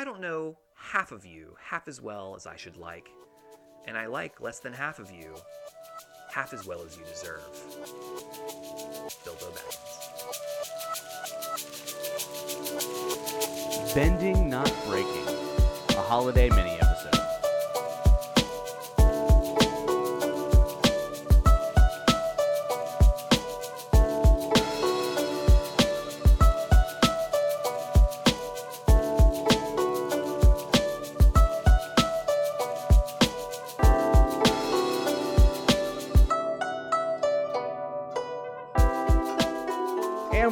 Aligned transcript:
I 0.00 0.04
don't 0.04 0.22
know 0.22 0.56
half 0.76 1.12
of 1.12 1.26
you 1.26 1.54
half 1.62 1.86
as 1.86 2.00
well 2.00 2.34
as 2.34 2.46
I 2.46 2.56
should 2.56 2.78
like, 2.78 3.10
and 3.86 3.98
I 3.98 4.06
like 4.06 4.40
less 4.40 4.58
than 4.58 4.72
half 4.72 4.98
of 4.98 5.10
you 5.10 5.34
half 6.32 6.54
as 6.54 6.64
well 6.66 6.80
as 6.80 6.96
you 6.96 7.04
deserve. 7.04 7.42
Bilbo 9.26 9.52
Baggins. 9.52 9.94
Bending, 13.94 14.48
not 14.48 14.72
breaking. 14.88 15.28
A 15.90 16.00
holiday 16.00 16.48
mini 16.48 16.78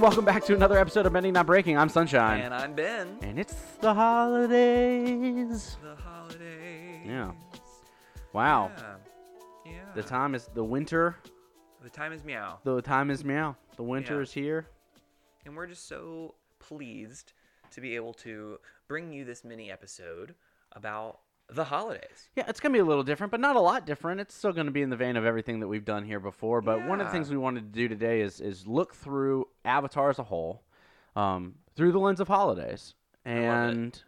welcome 0.09 0.25
back 0.25 0.43
to 0.43 0.55
another 0.55 0.79
episode 0.79 1.05
of 1.05 1.13
Bending 1.13 1.35
Not 1.35 1.45
Breaking. 1.45 1.77
I'm 1.77 1.91
Sunshine. 1.91 2.41
And 2.41 2.55
I'm 2.55 2.73
Ben. 2.73 3.19
And 3.21 3.39
it's 3.39 3.53
the 3.83 3.93
holidays. 3.93 5.77
The 5.83 5.97
holidays. 5.97 7.03
Yeah. 7.05 7.33
Wow. 8.33 8.71
Yeah. 8.75 8.95
Yeah. 9.67 9.73
The 9.95 10.03
time 10.03 10.35
is 10.35 10.49
the 10.55 10.65
winter. 10.65 11.17
The 11.83 11.91
time 11.91 12.15
is 12.15 12.25
meow. 12.25 12.59
The 12.65 12.81
time 12.81 13.11
is 13.11 13.23
meow. 13.23 13.55
The 13.77 13.83
winter 13.83 14.15
Yeah. 14.17 14.23
is 14.23 14.33
here. 14.33 14.67
And 15.45 15.55
we're 15.55 15.67
just 15.67 15.87
so 15.87 16.37
pleased 16.59 17.35
to 17.73 17.83
be 17.83 17.95
able 17.95 18.15
to 18.15 18.61
bring 18.87 19.13
you 19.13 19.27
this 19.27 19.45
mini 19.45 19.71
episode 19.71 20.35
about 20.73 21.19
the 21.51 21.65
holidays. 21.65 22.29
Yeah, 22.37 22.45
it's 22.49 22.61
gonna 22.61 22.75
be 22.75 22.79
a 22.79 22.85
little 22.85 23.03
different, 23.03 23.31
but 23.31 23.41
not 23.41 23.57
a 23.57 23.61
lot 23.61 23.87
different. 23.87 24.21
It's 24.21 24.35
still 24.35 24.53
gonna 24.53 24.71
be 24.71 24.83
in 24.83 24.91
the 24.91 24.97
vein 24.97 25.17
of 25.17 25.25
everything 25.25 25.61
that 25.61 25.69
we've 25.69 25.85
done 25.85 26.05
here 26.05 26.21
before. 26.21 26.61
But 26.61 26.87
one 26.87 27.01
of 27.01 27.07
the 27.07 27.13
things 27.13 27.31
we 27.31 27.37
wanted 27.37 27.73
to 27.73 27.79
do 27.79 27.89
today 27.89 28.21
is 28.21 28.41
is 28.41 28.67
look 28.67 28.95
through 28.95 29.47
Avatar 29.65 30.11
as 30.11 30.19
a 30.19 30.25
whole, 30.25 30.63
um, 31.17 31.55
through 31.75 31.93
the 31.93 31.99
lens 31.99 32.21
of 32.21 32.29
holidays, 32.29 32.95
and 33.25 34.03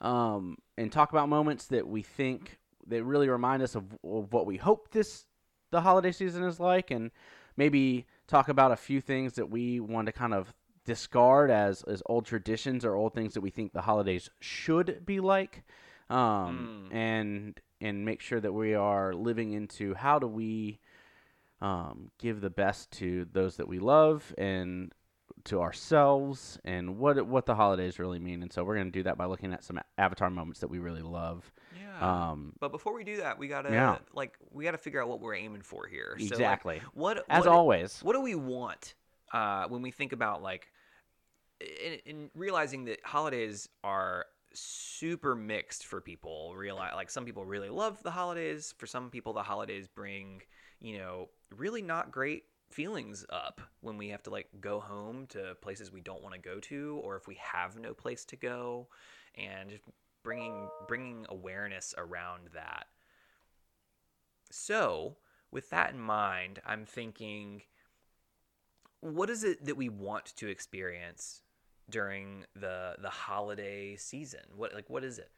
um, 0.00 0.58
and 0.78 0.90
talk 0.90 1.10
about 1.10 1.28
moments 1.28 1.66
that 1.66 1.86
we 1.86 2.02
think 2.02 2.58
that 2.88 3.04
really 3.04 3.28
remind 3.28 3.62
us 3.62 3.74
of, 3.74 3.84
of 4.04 4.32
what 4.32 4.46
we 4.46 4.56
hope 4.56 4.90
this 4.92 5.26
the 5.72 5.80
holiday 5.80 6.12
season 6.12 6.44
is 6.44 6.60
like, 6.60 6.90
and 6.90 7.10
maybe 7.56 8.06
talk 8.26 8.48
about 8.48 8.72
a 8.72 8.76
few 8.76 9.00
things 9.00 9.34
that 9.34 9.50
we 9.50 9.80
want 9.80 10.06
to 10.06 10.12
kind 10.12 10.32
of 10.32 10.54
discard 10.86 11.50
as 11.50 11.82
as 11.82 12.02
old 12.06 12.24
traditions 12.24 12.84
or 12.84 12.94
old 12.94 13.12
things 13.12 13.34
that 13.34 13.40
we 13.40 13.50
think 13.50 13.72
the 13.72 13.82
holidays 13.82 14.30
should 14.40 15.04
be 15.04 15.20
like 15.20 15.64
um, 16.10 16.88
and 16.90 17.60
and 17.80 18.04
make 18.04 18.20
sure 18.20 18.40
that 18.40 18.52
we 18.52 18.74
are 18.74 19.12
living 19.14 19.52
into 19.52 19.94
how 19.94 20.18
do 20.18 20.26
we 20.26 20.78
um, 21.60 22.10
give 22.18 22.40
the 22.40 22.50
best 22.50 22.90
to 22.92 23.26
those 23.32 23.56
that 23.56 23.68
we 23.68 23.78
love 23.78 24.34
and 24.38 24.92
to 25.44 25.60
ourselves 25.60 26.58
and 26.64 26.98
what 26.98 27.24
what 27.26 27.46
the 27.46 27.54
holidays 27.54 27.98
really 27.98 28.18
mean 28.18 28.42
and 28.42 28.52
so 28.52 28.64
we're 28.64 28.74
going 28.74 28.86
to 28.86 28.90
do 28.98 29.02
that 29.04 29.16
by 29.16 29.24
looking 29.26 29.52
at 29.52 29.62
some 29.62 29.78
avatar 29.96 30.28
moments 30.30 30.60
that 30.60 30.68
we 30.68 30.78
really 30.78 31.02
love 31.02 31.50
Yeah. 31.78 32.30
um, 32.30 32.52
but 32.58 32.72
before 32.72 32.94
we 32.94 33.04
do 33.04 33.18
that, 33.18 33.38
we 33.38 33.46
gotta 33.48 33.70
Yeah. 33.70 33.98
like 34.12 34.36
we 34.50 34.64
gotta 34.64 34.78
figure 34.78 35.00
out 35.02 35.08
what 35.08 35.20
we're 35.20 35.34
aiming 35.34 35.62
for 35.62 35.86
here. 35.86 36.16
So, 36.18 36.24
like, 36.24 36.32
Exactly. 36.32 36.82
what 36.94 37.24
as 37.28 37.44
what- 37.44 37.48
always 37.52 38.00
What 38.02 38.14
do 38.14 38.20
we 38.22 38.34
want 38.34 38.94
uh, 39.32 39.66
when 39.68 39.82
we 39.82 39.90
think 39.90 40.12
about 40.12 40.42
like 40.42 40.70
in, 41.60 41.94
in 42.06 42.30
realizing 42.34 42.84
that 42.86 43.00
holidays 43.04 43.68
are 43.84 44.26
super 44.58 45.34
mixed 45.34 45.86
for 45.86 46.00
people 46.00 46.54
realize 46.56 46.92
like 46.94 47.10
some 47.10 47.24
people 47.24 47.44
really 47.44 47.68
love 47.68 48.02
the 48.02 48.10
holidays 48.10 48.74
for 48.78 48.86
some 48.86 49.10
people 49.10 49.32
the 49.32 49.42
holidays 49.42 49.86
bring 49.86 50.42
you 50.80 50.98
know 50.98 51.28
really 51.56 51.82
not 51.82 52.10
great 52.10 52.44
feelings 52.70 53.24
up 53.30 53.60
when 53.80 53.96
we 53.96 54.08
have 54.08 54.22
to 54.22 54.30
like 54.30 54.48
go 54.60 54.80
home 54.80 55.26
to 55.28 55.54
places 55.60 55.92
we 55.92 56.00
don't 56.00 56.22
want 56.22 56.34
to 56.34 56.40
go 56.40 56.58
to 56.58 57.00
or 57.04 57.16
if 57.16 57.28
we 57.28 57.36
have 57.36 57.78
no 57.78 57.94
place 57.94 58.24
to 58.24 58.36
go 58.36 58.88
and 59.36 59.70
just 59.70 59.82
bringing 60.24 60.68
bringing 60.88 61.24
awareness 61.28 61.94
around 61.96 62.48
that. 62.52 62.86
So 64.50 65.16
with 65.50 65.70
that 65.70 65.92
in 65.92 66.00
mind 66.00 66.60
i'm 66.66 66.84
thinking 66.84 67.62
what 69.00 69.30
is 69.30 69.44
it 69.44 69.64
that 69.64 69.76
we 69.76 69.88
want 69.88 70.36
to 70.36 70.48
experience 70.48 71.42
during 71.90 72.44
the 72.54 72.94
the 73.00 73.10
holiday 73.10 73.96
season 73.96 74.40
what 74.56 74.74
like 74.74 74.88
what 74.88 75.04
is 75.04 75.18
it 75.18 75.30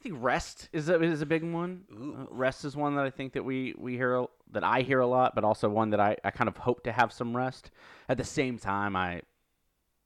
I 0.00 0.02
think 0.02 0.14
rest 0.18 0.70
is 0.72 0.88
a, 0.88 0.98
is 1.02 1.20
a 1.20 1.26
big 1.26 1.44
one. 1.44 1.82
Ooh. 1.92 2.16
Uh, 2.20 2.26
rest 2.30 2.64
is 2.64 2.74
one 2.74 2.96
that 2.96 3.04
I 3.04 3.10
think 3.10 3.34
that 3.34 3.44
we 3.44 3.74
we 3.76 3.96
hear 3.96 4.24
that 4.52 4.64
I 4.64 4.80
hear 4.80 5.00
a 5.00 5.06
lot, 5.06 5.34
but 5.34 5.44
also 5.44 5.68
one 5.68 5.90
that 5.90 6.00
I, 6.00 6.16
I 6.24 6.30
kind 6.30 6.48
of 6.48 6.56
hope 6.56 6.84
to 6.84 6.92
have 6.92 7.12
some 7.12 7.36
rest. 7.36 7.70
At 8.08 8.16
the 8.16 8.24
same 8.24 8.56
time, 8.56 8.96
I 8.96 9.20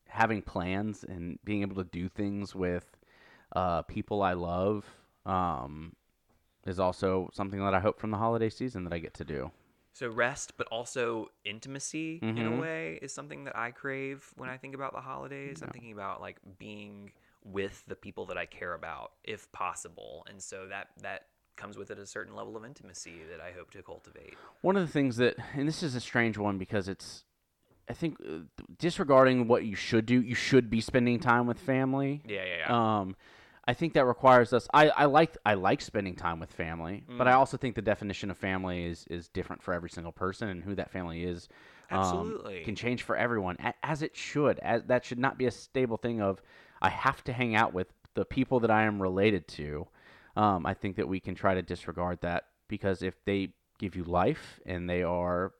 having 0.08 0.42
plans 0.42 1.04
and 1.04 1.38
being 1.44 1.62
able 1.62 1.76
to 1.76 1.84
do 1.84 2.08
things 2.08 2.56
with 2.56 2.96
uh, 3.54 3.82
people 3.82 4.22
I 4.22 4.32
love 4.32 4.84
um, 5.26 5.94
is 6.66 6.80
also 6.80 7.30
something 7.32 7.60
that 7.60 7.74
I 7.74 7.80
hope 7.80 8.00
from 8.00 8.10
the 8.10 8.16
holiday 8.16 8.48
season 8.48 8.84
that 8.84 8.92
I 8.92 8.98
get 8.98 9.14
to 9.14 9.24
do. 9.24 9.50
So 9.94 10.08
rest 10.08 10.52
but 10.58 10.66
also 10.68 11.30
intimacy 11.44 12.22
in 12.36 12.46
a 12.46 12.50
Mhm. 12.50 12.60
way 12.60 12.98
is 13.00 13.12
something 13.12 13.44
that 13.44 13.56
i 13.56 13.70
crave 13.70 14.28
when 14.36 14.50
i 14.50 14.56
think 14.58 14.74
about 14.74 14.92
the 14.92 15.00
holidays. 15.00 15.62
I'm 15.62 15.70
thinking 15.70 15.92
about 15.92 16.20
like 16.20 16.36
being 16.58 17.12
with 17.44 17.84
the 17.86 17.96
people 17.96 18.26
that 18.26 18.36
i 18.36 18.44
care 18.46 18.74
about 18.74 19.12
if 19.24 19.50
possible. 19.52 20.26
And 20.28 20.42
so 20.42 20.66
that 20.68 20.88
that 21.02 21.26
comes 21.56 21.78
with 21.78 21.90
it 21.90 21.98
a 21.98 22.06
certain 22.06 22.34
level 22.34 22.56
of 22.56 22.64
intimacy 22.64 23.14
that 23.30 23.40
i 23.40 23.52
hope 23.52 23.70
to 23.70 23.82
cultivate. 23.82 24.34
One 24.62 24.76
of 24.76 24.84
the 24.86 24.92
things 24.92 25.16
that, 25.18 25.36
and 25.54 25.68
this 25.68 25.82
is 25.82 25.94
a 25.94 26.00
strange 26.00 26.36
one 26.36 26.58
because 26.58 26.88
it's, 26.88 27.24
I 27.88 27.92
think, 27.92 28.16
uh, 28.20 28.38
disregarding 28.78 29.46
what 29.46 29.64
you 29.64 29.76
should 29.76 30.06
do, 30.06 30.20
you 30.20 30.34
should 30.34 30.68
be 30.70 30.80
spending 30.80 31.20
time 31.20 31.46
with 31.46 31.58
family. 31.60 32.22
yeah 32.26 32.42
yeah 32.44 32.56
yeah. 32.66 33.00
Um, 33.00 33.14
I 33.66 33.72
think 33.74 33.94
that 33.94 34.04
requires 34.04 34.52
us. 34.52 34.68
I, 34.74 34.88
I 34.90 35.04
like 35.06 35.36
I 35.46 35.54
like 35.54 35.80
spending 35.80 36.14
time 36.14 36.38
with 36.38 36.52
family, 36.52 37.04
but 37.16 37.26
I 37.26 37.32
Mm. 37.32 37.38
also 37.38 37.56
think 37.56 37.74
the 37.74 37.82
definition 37.82 38.30
of 38.30 38.36
family 38.36 38.84
is 38.84 39.06
is 39.08 39.28
different 39.28 39.62
for 39.62 39.72
every 39.72 39.90
single 39.90 40.12
person, 40.12 40.48
and 40.48 40.62
who 40.62 40.74
that 40.74 40.90
family 40.90 41.24
is 41.24 41.48
um, 41.90 42.34
Absolutely. 42.34 42.62
can 42.64 42.74
change 42.76 43.02
for 43.02 43.16
everyone, 43.16 43.56
as 43.82 44.02
it 44.02 44.16
should. 44.16 44.58
As 44.60 44.82
that 44.84 45.04
should 45.04 45.18
not 45.18 45.38
be 45.38 45.46
a 45.46 45.50
stable 45.50 45.96
thing 45.96 46.20
of 46.20 46.42
I 46.82 46.90
have 46.90 47.24
to 47.24 47.32
hang 47.32 47.54
out 47.54 47.72
with 47.72 47.88
the 48.14 48.24
people 48.24 48.60
that 48.60 48.70
I 48.70 48.82
am 48.82 49.00
related 49.00 49.48
to. 49.48 49.86
Um, 50.36 50.66
I 50.66 50.74
think 50.74 50.96
that 50.96 51.08
we 51.08 51.20
can 51.20 51.34
try 51.34 51.54
to 51.54 51.62
disregard 51.62 52.20
that 52.22 52.44
because 52.68 53.02
if 53.02 53.24
they 53.24 53.50
give 53.78 53.96
you 53.96 54.04
life 54.04 54.60
and 54.66 54.88
they 54.90 55.02
are 55.02 55.52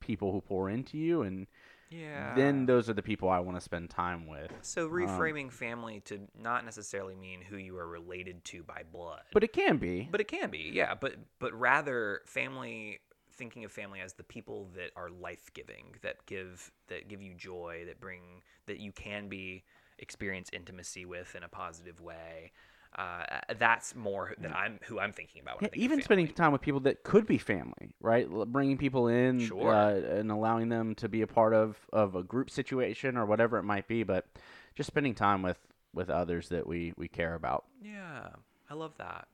people 0.00 0.32
who 0.32 0.40
pour 0.40 0.70
into 0.70 0.96
you 0.98 1.22
and 1.22 1.46
yeah 1.90 2.34
then 2.34 2.66
those 2.66 2.88
are 2.88 2.94
the 2.94 3.02
people 3.02 3.28
I 3.28 3.40
want 3.40 3.56
to 3.56 3.60
spend 3.60 3.90
time 3.90 4.26
with. 4.26 4.50
So 4.62 4.86
um, 4.86 4.92
reframing 4.92 5.52
family 5.52 6.00
to 6.06 6.20
not 6.40 6.64
necessarily 6.64 7.14
mean 7.14 7.40
who 7.40 7.56
you 7.56 7.76
are 7.78 7.86
related 7.86 8.44
to 8.46 8.62
by 8.62 8.82
blood. 8.90 9.22
But 9.32 9.44
it 9.44 9.52
can 9.52 9.78
be. 9.78 10.08
But 10.10 10.20
it 10.20 10.28
can 10.28 10.50
be, 10.50 10.70
yeah. 10.72 10.94
But 10.94 11.16
but 11.38 11.52
rather 11.58 12.20
family 12.26 13.00
thinking 13.32 13.64
of 13.64 13.72
family 13.72 14.00
as 14.00 14.14
the 14.14 14.24
people 14.24 14.68
that 14.74 14.90
are 14.96 15.10
life 15.10 15.50
giving, 15.54 15.94
that 16.02 16.26
give 16.26 16.70
that 16.88 17.08
give 17.08 17.22
you 17.22 17.34
joy, 17.34 17.84
that 17.86 18.00
bring 18.00 18.42
that 18.66 18.80
you 18.80 18.92
can 18.92 19.28
be 19.28 19.64
experience 19.98 20.50
intimacy 20.52 21.04
with 21.04 21.34
in 21.34 21.42
a 21.42 21.48
positive 21.48 22.00
way. 22.00 22.52
Uh, 22.96 23.24
that's 23.58 23.94
more 23.94 24.34
that 24.38 24.54
I'm 24.54 24.80
who 24.82 24.98
I'm 24.98 25.12
thinking 25.12 25.40
about. 25.42 25.60
When 25.60 25.66
Yeah, 25.66 25.68
I 25.68 25.70
think 25.72 25.82
even 25.84 26.02
spending 26.02 26.28
time 26.28 26.52
with 26.52 26.60
people 26.62 26.80
that 26.80 27.04
could 27.04 27.26
be 27.26 27.38
family, 27.38 27.94
right? 28.00 28.28
L- 28.30 28.44
Bringing 28.46 28.76
people 28.76 29.08
in 29.08 29.40
Sure. 29.40 29.72
uh, 29.72 29.94
and 29.94 30.30
allowing 30.32 30.68
them 30.68 30.94
to 30.96 31.08
be 31.08 31.22
a 31.22 31.26
part 31.26 31.54
of, 31.54 31.76
of 31.92 32.16
a 32.16 32.22
group 32.22 32.50
situation 32.50 33.16
or 33.16 33.24
whatever 33.26 33.56
it 33.58 33.62
might 33.62 33.86
be, 33.86 34.02
but 34.02 34.26
just 34.74 34.88
spending 34.88 35.14
time 35.14 35.42
with, 35.42 35.58
with 35.94 36.10
others 36.10 36.48
that 36.48 36.66
we, 36.66 36.92
we 36.96 37.06
care 37.08 37.34
about. 37.34 37.66
Yeah, 37.80 38.28
I 38.68 38.74
love 38.74 38.94
that. 38.98 39.28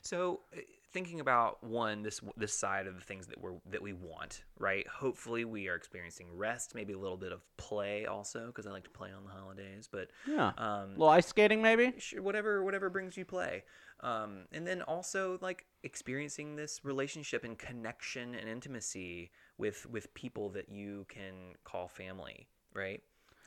So, 0.00 0.40
uh, 0.56 0.60
thinking 0.92 1.20
about 1.20 1.62
one 1.62 2.02
this 2.02 2.20
this 2.36 2.52
side 2.52 2.86
of 2.86 2.94
the 2.94 3.00
things 3.00 3.26
that 3.28 3.40
we're 3.40 3.54
that 3.70 3.82
we 3.82 3.92
want, 3.92 4.44
right? 4.58 4.86
Hopefully, 4.88 5.44
we 5.44 5.68
are 5.68 5.74
experiencing 5.74 6.28
rest, 6.36 6.74
maybe 6.74 6.92
a 6.92 6.98
little 6.98 7.16
bit 7.16 7.32
of 7.32 7.40
play 7.56 8.06
also, 8.06 8.46
because 8.46 8.66
I 8.66 8.70
like 8.70 8.84
to 8.84 8.90
play 8.90 9.10
on 9.12 9.24
the 9.24 9.30
holidays. 9.30 9.88
But 9.90 10.10
Yeah. 10.26 10.52
um, 10.58 10.90
little 10.90 11.08
ice 11.08 11.26
skating, 11.26 11.62
maybe? 11.62 11.94
whatever 12.18 12.64
whatever 12.64 12.90
brings 12.90 13.16
you 13.16 13.24
play, 13.24 13.64
um, 14.00 14.46
and 14.52 14.66
then 14.66 14.82
also 14.82 15.38
like 15.40 15.66
experiencing 15.82 16.56
this 16.56 16.84
relationship 16.84 17.44
and 17.44 17.58
connection 17.58 18.34
and 18.34 18.48
intimacy 18.48 19.30
with 19.58 19.86
with 19.86 20.12
people 20.14 20.50
that 20.50 20.68
you 20.68 21.06
can 21.08 21.54
call 21.64 21.88
family, 21.88 22.48
right? 22.74 23.02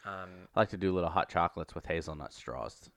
Um, 0.05 0.47
I 0.55 0.61
like 0.61 0.69
to 0.69 0.77
do 0.77 0.93
little 0.93 1.09
hot 1.09 1.29
chocolates 1.29 1.73
with 1.75 1.85
hazelnut 1.85 2.33
straws. 2.33 2.89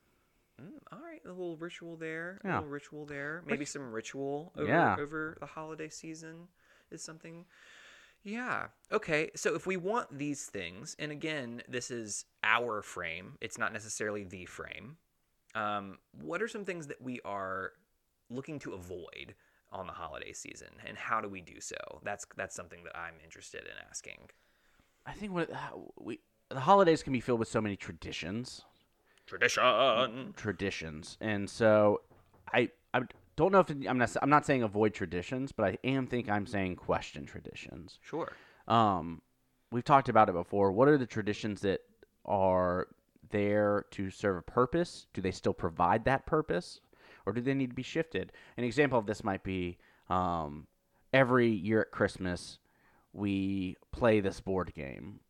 Mm, 0.60 0.78
all 0.92 1.00
right, 1.00 1.20
a 1.24 1.28
little 1.28 1.56
ritual 1.56 1.96
there. 1.96 2.40
A 2.44 2.46
Yeah. 2.46 2.54
little 2.56 2.70
ritual 2.70 3.04
there. 3.06 3.42
Maybe 3.46 3.64
some 3.64 3.92
ritual 3.92 4.52
over 4.56 4.68
Yeah. 4.68 4.96
over 4.98 5.36
the 5.40 5.46
holiday 5.46 5.88
season 5.88 6.48
is 6.90 7.02
something. 7.02 7.44
Yeah. 8.22 8.68
Okay. 8.90 9.30
So 9.36 9.54
if 9.54 9.66
we 9.66 9.76
want 9.76 10.18
these 10.18 10.46
things, 10.46 10.96
and 10.98 11.12
again, 11.12 11.62
this 11.68 11.90
is 11.90 12.24
our 12.42 12.82
frame. 12.82 13.36
It's 13.40 13.58
not 13.58 13.72
necessarily 13.72 14.24
the 14.24 14.46
frame. 14.46 14.96
Um, 15.54 15.98
what 16.12 16.42
are 16.42 16.48
some 16.48 16.64
things 16.64 16.86
that 16.88 17.00
we 17.00 17.20
are 17.24 17.72
looking 18.28 18.58
to 18.60 18.72
avoid 18.72 19.34
on 19.72 19.86
the 19.86 19.92
holiday 19.92 20.32
season, 20.32 20.68
and 20.86 20.96
how 20.96 21.20
do 21.20 21.28
we 21.28 21.40
do 21.40 21.60
so? 21.60 22.00
That's 22.02 22.26
that's 22.36 22.54
something 22.54 22.84
that 22.84 22.96
I'm 22.96 23.14
interested 23.22 23.62
in 23.62 23.72
asking. 23.88 24.30
I 25.04 25.12
think 25.12 25.32
what 25.32 25.50
we 25.98 26.20
the 26.48 26.60
holidays 26.60 27.02
can 27.02 27.12
be 27.12 27.20
filled 27.20 27.40
with 27.40 27.48
so 27.48 27.60
many 27.60 27.76
traditions, 27.76 28.62
Tradition. 29.26 29.62
traditions, 30.36 31.18
and 31.20 31.48
so 31.48 32.02
I 32.52 32.70
I 32.94 33.02
don't 33.36 33.52
know 33.52 33.60
if 33.60 33.70
it, 33.70 33.86
I'm 33.88 33.98
not 33.98 34.16
I'm 34.22 34.30
not 34.30 34.46
saying 34.46 34.62
avoid 34.62 34.94
traditions, 34.94 35.52
but 35.52 35.64
I 35.66 35.78
am 35.84 36.06
think 36.06 36.28
I'm 36.28 36.46
saying 36.46 36.76
question 36.76 37.26
traditions. 37.26 37.98
Sure. 38.02 38.32
Um, 38.68 39.22
we've 39.72 39.84
talked 39.84 40.08
about 40.08 40.28
it 40.28 40.32
before. 40.32 40.72
What 40.72 40.88
are 40.88 40.98
the 40.98 41.06
traditions 41.06 41.60
that 41.62 41.80
are 42.24 42.88
there 43.30 43.86
to 43.92 44.10
serve 44.10 44.38
a 44.38 44.42
purpose? 44.42 45.06
Do 45.12 45.20
they 45.20 45.32
still 45.32 45.54
provide 45.54 46.04
that 46.04 46.26
purpose, 46.26 46.80
or 47.26 47.32
do 47.32 47.40
they 47.40 47.54
need 47.54 47.70
to 47.70 47.76
be 47.76 47.82
shifted? 47.82 48.32
An 48.56 48.64
example 48.64 48.98
of 48.98 49.06
this 49.06 49.24
might 49.24 49.42
be 49.42 49.78
um, 50.08 50.66
every 51.12 51.48
year 51.48 51.80
at 51.80 51.90
Christmas 51.90 52.58
we 53.12 53.76
play 53.92 54.20
this 54.20 54.40
board 54.40 54.72
game. 54.74 55.20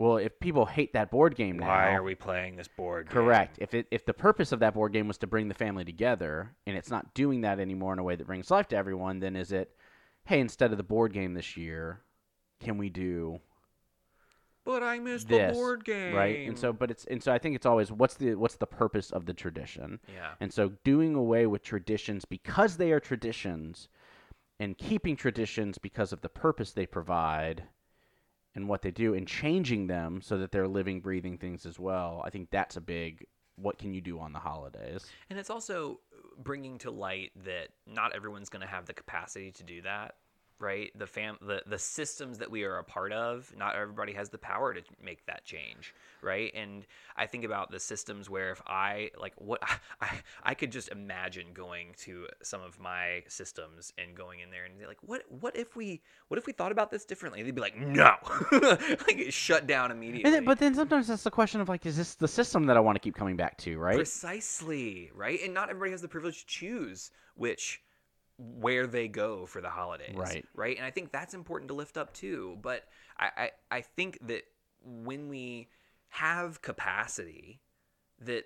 Well, 0.00 0.16
if 0.16 0.40
people 0.40 0.64
hate 0.64 0.94
that 0.94 1.10
board 1.10 1.36
game 1.36 1.58
now, 1.58 1.68
Why 1.68 1.92
are 1.92 2.02
we 2.02 2.14
playing 2.14 2.56
this 2.56 2.68
board? 2.68 3.06
game? 3.08 3.12
Correct. 3.12 3.58
If 3.60 3.74
it 3.74 3.86
if 3.90 4.06
the 4.06 4.14
purpose 4.14 4.50
of 4.50 4.60
that 4.60 4.72
board 4.72 4.94
game 4.94 5.06
was 5.06 5.18
to 5.18 5.26
bring 5.26 5.48
the 5.48 5.54
family 5.54 5.84
together 5.84 6.56
and 6.66 6.74
it's 6.74 6.90
not 6.90 7.12
doing 7.12 7.42
that 7.42 7.60
anymore 7.60 7.92
in 7.92 7.98
a 7.98 8.02
way 8.02 8.16
that 8.16 8.26
brings 8.26 8.50
life 8.50 8.66
to 8.68 8.76
everyone, 8.76 9.20
then 9.20 9.36
is 9.36 9.52
it 9.52 9.76
hey, 10.24 10.40
instead 10.40 10.70
of 10.72 10.78
the 10.78 10.82
board 10.82 11.12
game 11.12 11.34
this 11.34 11.54
year, 11.54 12.00
can 12.60 12.78
we 12.78 12.88
do 12.88 13.40
But 14.64 14.82
I 14.82 14.98
missed 15.00 15.28
this? 15.28 15.52
the 15.54 15.60
board 15.60 15.84
game. 15.84 16.14
Right? 16.14 16.48
And 16.48 16.58
so 16.58 16.72
but 16.72 16.90
it's 16.90 17.04
and 17.04 17.22
so 17.22 17.30
I 17.30 17.36
think 17.36 17.54
it's 17.54 17.66
always 17.66 17.92
what's 17.92 18.14
the 18.14 18.36
what's 18.36 18.56
the 18.56 18.66
purpose 18.66 19.10
of 19.10 19.26
the 19.26 19.34
tradition? 19.34 20.00
Yeah. 20.14 20.30
And 20.40 20.50
so 20.50 20.72
doing 20.82 21.14
away 21.14 21.46
with 21.46 21.62
traditions 21.62 22.24
because 22.24 22.78
they 22.78 22.92
are 22.92 23.00
traditions 23.00 23.90
and 24.58 24.78
keeping 24.78 25.14
traditions 25.14 25.76
because 25.76 26.10
of 26.10 26.22
the 26.22 26.30
purpose 26.30 26.72
they 26.72 26.86
provide 26.86 27.64
and 28.54 28.68
what 28.68 28.82
they 28.82 28.90
do 28.90 29.14
and 29.14 29.26
changing 29.26 29.86
them 29.86 30.20
so 30.22 30.38
that 30.38 30.52
they're 30.52 30.68
living 30.68 31.00
breathing 31.00 31.38
things 31.38 31.66
as 31.66 31.78
well. 31.78 32.22
I 32.24 32.30
think 32.30 32.50
that's 32.50 32.76
a 32.76 32.80
big 32.80 33.26
what 33.56 33.78
can 33.78 33.92
you 33.92 34.00
do 34.00 34.18
on 34.18 34.32
the 34.32 34.38
holidays? 34.38 35.06
And 35.28 35.38
it's 35.38 35.50
also 35.50 36.00
bringing 36.38 36.78
to 36.78 36.90
light 36.90 37.32
that 37.44 37.68
not 37.86 38.14
everyone's 38.14 38.48
going 38.48 38.62
to 38.62 38.68
have 38.68 38.86
the 38.86 38.94
capacity 38.94 39.52
to 39.52 39.62
do 39.62 39.82
that, 39.82 40.14
right? 40.60 40.96
The 40.96 41.06
fam 41.06 41.36
the 41.40 41.62
the 41.66 41.78
systems 41.78 42.38
that 42.38 42.50
we 42.50 42.64
are 42.64 42.78
a 42.78 42.84
part 42.84 43.12
of, 43.12 43.52
not 43.56 43.74
everybody 43.74 44.12
has 44.12 44.28
the 44.28 44.38
power 44.38 44.74
to 44.74 44.82
make 45.02 45.24
that 45.26 45.44
change, 45.44 45.94
right? 46.22 46.52
And 46.54 46.86
I 47.16 47.26
think 47.26 47.44
about 47.44 47.70
the 47.70 47.80
systems 47.80 48.28
where 48.28 48.50
if 48.50 48.62
I 48.66 49.10
like 49.18 49.32
what 49.36 49.62
I 50.00 50.20
I 50.42 50.54
could 50.54 50.70
just 50.70 50.90
imagine 50.90 51.46
going 51.54 51.94
to 52.00 52.26
some 52.42 52.60
of 52.60 52.78
my 52.78 53.22
systems 53.28 53.92
and 53.98 54.14
going 54.14 54.40
in 54.40 54.50
there 54.50 54.64
and 54.64 54.78
be 54.78 54.86
like, 54.86 54.98
what 55.02 55.22
what 55.28 55.56
if 55.56 55.76
we 55.76 56.02
what 56.28 56.38
if 56.38 56.46
we 56.46 56.52
thought 56.52 56.72
about 56.72 56.90
this 56.90 57.04
differently? 57.04 57.42
They'd 57.42 57.54
be 57.54 57.60
like, 57.60 57.76
no, 57.76 58.14
like 58.52 59.26
shut 59.30 59.66
down 59.66 59.90
immediately. 59.90 60.30
Then, 60.30 60.44
but 60.44 60.58
then 60.58 60.74
sometimes 60.74 61.08
that's 61.08 61.24
the 61.24 61.30
question 61.30 61.60
of 61.60 61.68
like, 61.68 61.86
is 61.86 61.96
this 61.96 62.14
the 62.14 62.28
system 62.28 62.66
that 62.66 62.76
I 62.76 62.80
want 62.80 62.96
to 62.96 63.00
keep 63.00 63.14
coming 63.14 63.36
back 63.36 63.56
to, 63.58 63.78
right? 63.78 63.96
Precisely, 63.96 65.10
right? 65.14 65.40
And 65.42 65.54
not 65.54 65.70
everybody 65.70 65.92
has 65.92 66.02
the 66.02 66.08
privilege 66.08 66.40
to 66.40 66.46
choose 66.46 67.10
which 67.34 67.80
where 68.40 68.86
they 68.86 69.08
go 69.08 69.46
for 69.46 69.60
the 69.60 69.68
holidays. 69.68 70.14
Right. 70.16 70.44
Right. 70.54 70.76
And 70.76 70.86
I 70.86 70.90
think 70.90 71.12
that's 71.12 71.34
important 71.34 71.68
to 71.68 71.74
lift 71.74 71.96
up 71.96 72.12
too. 72.14 72.58
But 72.62 72.86
I, 73.18 73.30
I, 73.36 73.50
I 73.70 73.80
think 73.82 74.18
that 74.26 74.44
when 74.84 75.28
we 75.28 75.68
have 76.08 76.62
capacity, 76.62 77.60
that 78.20 78.44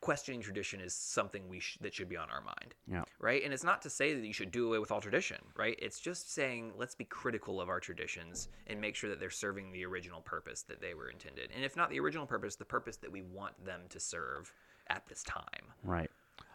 questioning 0.00 0.42
tradition 0.42 0.80
is 0.80 0.94
something 0.94 1.48
we 1.48 1.60
sh- 1.60 1.78
that 1.80 1.94
should 1.94 2.08
be 2.08 2.16
on 2.16 2.28
our 2.30 2.42
mind. 2.42 2.74
Yeah. 2.86 3.04
Right. 3.18 3.42
And 3.42 3.54
it's 3.54 3.64
not 3.64 3.80
to 3.82 3.90
say 3.90 4.12
that 4.12 4.26
you 4.26 4.34
should 4.34 4.50
do 4.50 4.68
away 4.68 4.78
with 4.78 4.92
all 4.92 5.00
tradition. 5.00 5.38
Right. 5.56 5.78
It's 5.80 6.00
just 6.00 6.34
saying 6.34 6.72
let's 6.76 6.94
be 6.94 7.04
critical 7.04 7.60
of 7.60 7.70
our 7.70 7.80
traditions 7.80 8.48
and 8.66 8.78
make 8.78 8.94
sure 8.94 9.08
that 9.08 9.20
they're 9.20 9.30
serving 9.30 9.72
the 9.72 9.86
original 9.86 10.20
purpose 10.20 10.62
that 10.62 10.82
they 10.82 10.92
were 10.92 11.08
intended. 11.08 11.50
And 11.54 11.64
if 11.64 11.76
not 11.76 11.88
the 11.88 12.00
original 12.00 12.26
purpose, 12.26 12.56
the 12.56 12.64
purpose 12.66 12.96
that 12.98 13.10
we 13.10 13.22
want 13.22 13.64
them 13.64 13.80
to 13.88 13.98
serve 13.98 14.52
at 14.88 15.06
this 15.06 15.22
time. 15.22 15.72
Right. 15.82 16.10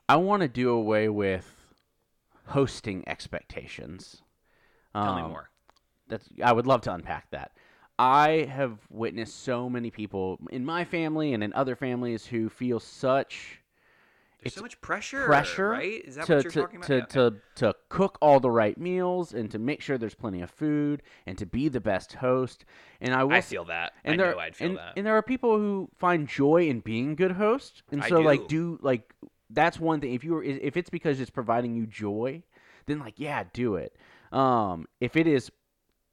I 0.07 0.17
want 0.17 0.41
to 0.43 0.47
do 0.47 0.69
away 0.69 1.09
with 1.09 1.55
hosting 2.49 3.03
expectations. 3.07 4.21
Tell 5.03 5.15
me 5.15 5.21
Um, 5.21 5.29
more. 5.29 5.49
That's 6.07 6.27
I 6.43 6.51
would 6.51 6.67
love 6.67 6.81
to 6.81 6.93
unpack 6.93 7.29
that. 7.31 7.51
I 7.97 8.47
have 8.49 8.79
witnessed 8.89 9.43
so 9.43 9.69
many 9.69 9.91
people 9.91 10.39
in 10.51 10.65
my 10.65 10.85
family 10.85 11.33
and 11.33 11.43
in 11.43 11.53
other 11.53 11.75
families 11.75 12.25
who 12.27 12.49
feel 12.49 12.79
such 12.79 13.61
There's 14.41 14.53
so 14.55 14.61
much 14.61 14.79
pressure. 14.81 15.25
pressure 15.25 15.69
right? 15.69 16.01
Is 16.05 16.15
that 16.15 16.25
to, 16.27 16.35
what 16.35 16.43
you're 16.43 16.51
to, 16.53 16.61
talking 16.61 16.77
about? 16.77 16.87
to, 16.87 16.95
Yeah, 16.97 17.05
to, 17.07 17.35
to 17.55 17.75
cook 17.89 18.17
all 18.21 18.39
the 18.39 18.49
right 18.49 18.77
meals 18.77 19.33
and 19.33 19.51
to 19.51 19.59
make 19.59 19.81
sure 19.81 19.97
there's 19.97 20.15
plenty 20.15 20.41
of 20.41 20.49
food 20.49 21.03
and 21.25 21.37
to 21.37 21.45
be 21.45 21.67
the 21.67 21.81
best 21.81 22.13
host. 22.13 22.63
And 23.01 23.13
I 23.13 23.25
will 23.25 23.33
I 23.33 23.41
feel 23.41 23.65
that. 23.65 23.93
and 24.05 24.13
I 24.13 24.17
there, 24.17 24.33
know 24.33 24.39
I'd 24.39 24.55
feel 24.55 24.69
and, 24.69 24.77
that. 24.77 24.93
and 24.95 25.05
there 25.05 25.15
are 25.15 25.21
people 25.21 25.57
who 25.57 25.89
find 25.97 26.27
joy 26.27 26.67
in 26.69 26.79
being 26.79 27.15
good 27.15 27.33
hosts, 27.33 27.83
and 27.91 28.03
so 28.03 28.21
like 28.21 28.47
do 28.47 28.79
like 28.81 29.13
that's 29.49 29.79
one 29.79 30.01
thing. 30.01 30.13
If 30.13 30.23
you 30.23 30.35
are 30.35 30.43
if 30.43 30.77
it's 30.77 30.89
because 30.89 31.19
it's 31.19 31.29
providing 31.29 31.75
you 31.75 31.85
joy, 31.85 32.43
then 32.85 32.99
like 32.99 33.15
yeah, 33.17 33.43
do 33.53 33.75
it. 33.75 33.95
Um, 34.31 34.87
if 34.99 35.15
it 35.15 35.27
is 35.27 35.51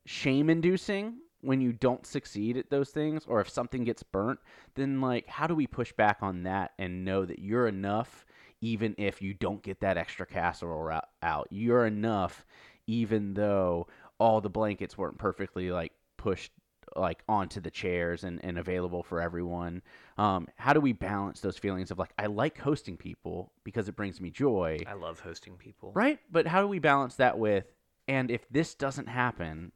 shame 0.07 0.49
inducing 0.49 1.19
when 1.43 1.61
you 1.61 1.73
don't 1.73 2.07
succeed 2.07 2.57
at 2.57 2.71
those 2.71 2.91
things, 2.91 3.25
or 3.27 3.41
if 3.41 3.49
something 3.49 3.85
gets 3.85 4.03
burnt, 4.03 4.41
then 4.75 5.01
like 5.01 5.27
how 5.29 5.47
do 5.47 5.55
we 5.55 5.67
push 5.67 5.93
back 5.93 6.19
on 6.23 6.45
that 6.45 6.73
and 6.79 7.05
know 7.05 7.25
that 7.25 7.39
you're 7.39 7.69
enough, 7.69 8.25
even 8.61 8.95
if 8.99 9.21
you 9.21 9.35
don't 9.35 9.63
get 9.63 9.81
that 9.81 9.99
extra 9.99 10.27
casserole 10.27 11.01
out, 11.23 11.49
you're 11.51 11.87
enough, 11.87 12.47
even 12.87 13.35
though 13.35 13.87
all 14.19 14.41
the 14.41 14.49
blankets 14.51 14.97
weren't 14.97 15.19
perfectly 15.19 15.71
like 15.71 15.93
pushed 16.17 16.53
like 16.95 17.23
onto 17.29 17.61
the 17.61 17.71
chairs 17.71 18.25
and, 18.25 18.45
and 18.45 18.59
available 18.59 19.03
for 19.03 19.21
everyone. 19.21 19.83
Um, 20.19 20.49
how 20.57 20.73
do 20.73 20.81
we 20.81 20.93
balance 20.93 21.41
those 21.41 21.59
feelings 21.59 21.91
of 21.91 21.99
like 21.99 22.13
I 22.19 22.27
like 22.27 22.59
hosting 22.59 22.97
people 22.97 23.53
because 23.65 23.89
it 23.89 23.97
brings 23.97 24.21
me 24.21 24.31
joy, 24.31 24.79
I 24.87 24.95
love 24.95 25.21
hosting 25.21 25.57
people. 25.57 25.93
right? 25.95 26.19
But 26.31 26.47
how 26.47 26.61
do 26.61 26.69
we 26.69 26.79
balance 26.79 27.17
that 27.17 27.39
with 27.39 27.65
and 28.09 28.31
if 28.31 28.49
this 28.51 28.75
doesn't 28.75 29.09
happen, 29.09 29.73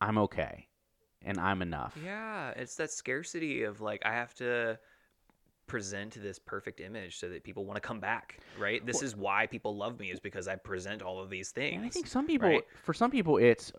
I'm 0.00 0.18
okay 0.18 0.68
and 1.24 1.38
I'm 1.38 1.62
enough. 1.62 1.96
Yeah, 2.02 2.50
it's 2.56 2.76
that 2.76 2.90
scarcity 2.90 3.62
of 3.64 3.80
like 3.80 4.02
I 4.04 4.12
have 4.12 4.34
to 4.36 4.78
present 5.66 6.20
this 6.20 6.38
perfect 6.38 6.80
image 6.80 7.18
so 7.18 7.28
that 7.28 7.44
people 7.44 7.64
want 7.64 7.76
to 7.76 7.80
come 7.80 8.00
back, 8.00 8.38
right? 8.58 8.84
This 8.84 9.02
is 9.02 9.16
why 9.16 9.46
people 9.46 9.76
love 9.76 9.98
me 9.98 10.10
is 10.10 10.20
because 10.20 10.48
I 10.48 10.56
present 10.56 11.02
all 11.02 11.20
of 11.20 11.30
these 11.30 11.50
things. 11.50 11.76
And 11.76 11.86
I 11.86 11.88
think 11.88 12.06
some 12.06 12.26
people, 12.26 12.48
right? 12.48 12.62
for 12.82 12.92
some 12.92 13.10
people, 13.10 13.38
it's 13.38 13.72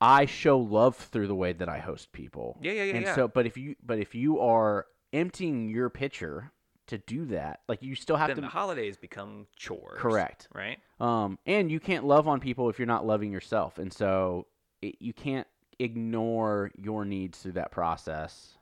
I 0.00 0.26
show 0.26 0.58
love 0.58 0.96
through 0.96 1.28
the 1.28 1.34
way 1.34 1.52
that 1.52 1.68
I 1.68 1.78
host 1.78 2.12
people. 2.12 2.58
Yeah, 2.60 2.72
yeah, 2.72 2.84
yeah, 2.84 2.94
And 2.94 3.04
yeah. 3.04 3.14
so, 3.14 3.28
but 3.28 3.46
if 3.46 3.56
you, 3.56 3.76
but 3.84 3.98
if 3.98 4.14
you 4.14 4.40
are 4.40 4.86
emptying 5.12 5.68
your 5.68 5.88
pitcher 5.88 6.52
to 6.88 6.98
do 6.98 7.24
that, 7.26 7.60
like 7.68 7.82
you 7.82 7.94
still 7.94 8.16
have 8.16 8.28
then 8.28 8.36
to 8.36 8.42
the 8.42 8.48
holidays 8.48 8.96
become 8.96 9.46
chores. 9.56 9.98
Correct. 9.98 10.48
Right? 10.52 10.78
Um, 11.00 11.38
and 11.46 11.70
you 11.70 11.80
can't 11.80 12.04
love 12.04 12.28
on 12.28 12.40
people 12.40 12.68
if 12.68 12.78
you're 12.78 12.86
not 12.86 13.06
loving 13.06 13.32
yourself, 13.32 13.78
and 13.78 13.92
so 13.92 14.46
it, 14.82 14.96
you 15.00 15.12
can't 15.12 15.46
ignore 15.78 16.70
your 16.76 17.04
needs 17.04 17.38
through 17.38 17.52
that 17.52 17.70
process 17.70 18.58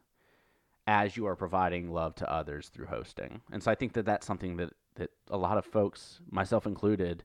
as 0.86 1.16
you 1.16 1.26
are 1.26 1.36
providing 1.36 1.92
love 1.92 2.14
to 2.16 2.30
others 2.32 2.68
through 2.68 2.86
hosting. 2.86 3.40
And 3.52 3.62
so 3.62 3.70
I 3.70 3.74
think 3.74 3.92
that 3.92 4.04
that's 4.04 4.26
something 4.26 4.56
that 4.56 4.70
that 4.96 5.10
a 5.30 5.36
lot 5.36 5.58
of 5.58 5.64
folks, 5.64 6.20
myself 6.30 6.66
included, 6.66 7.24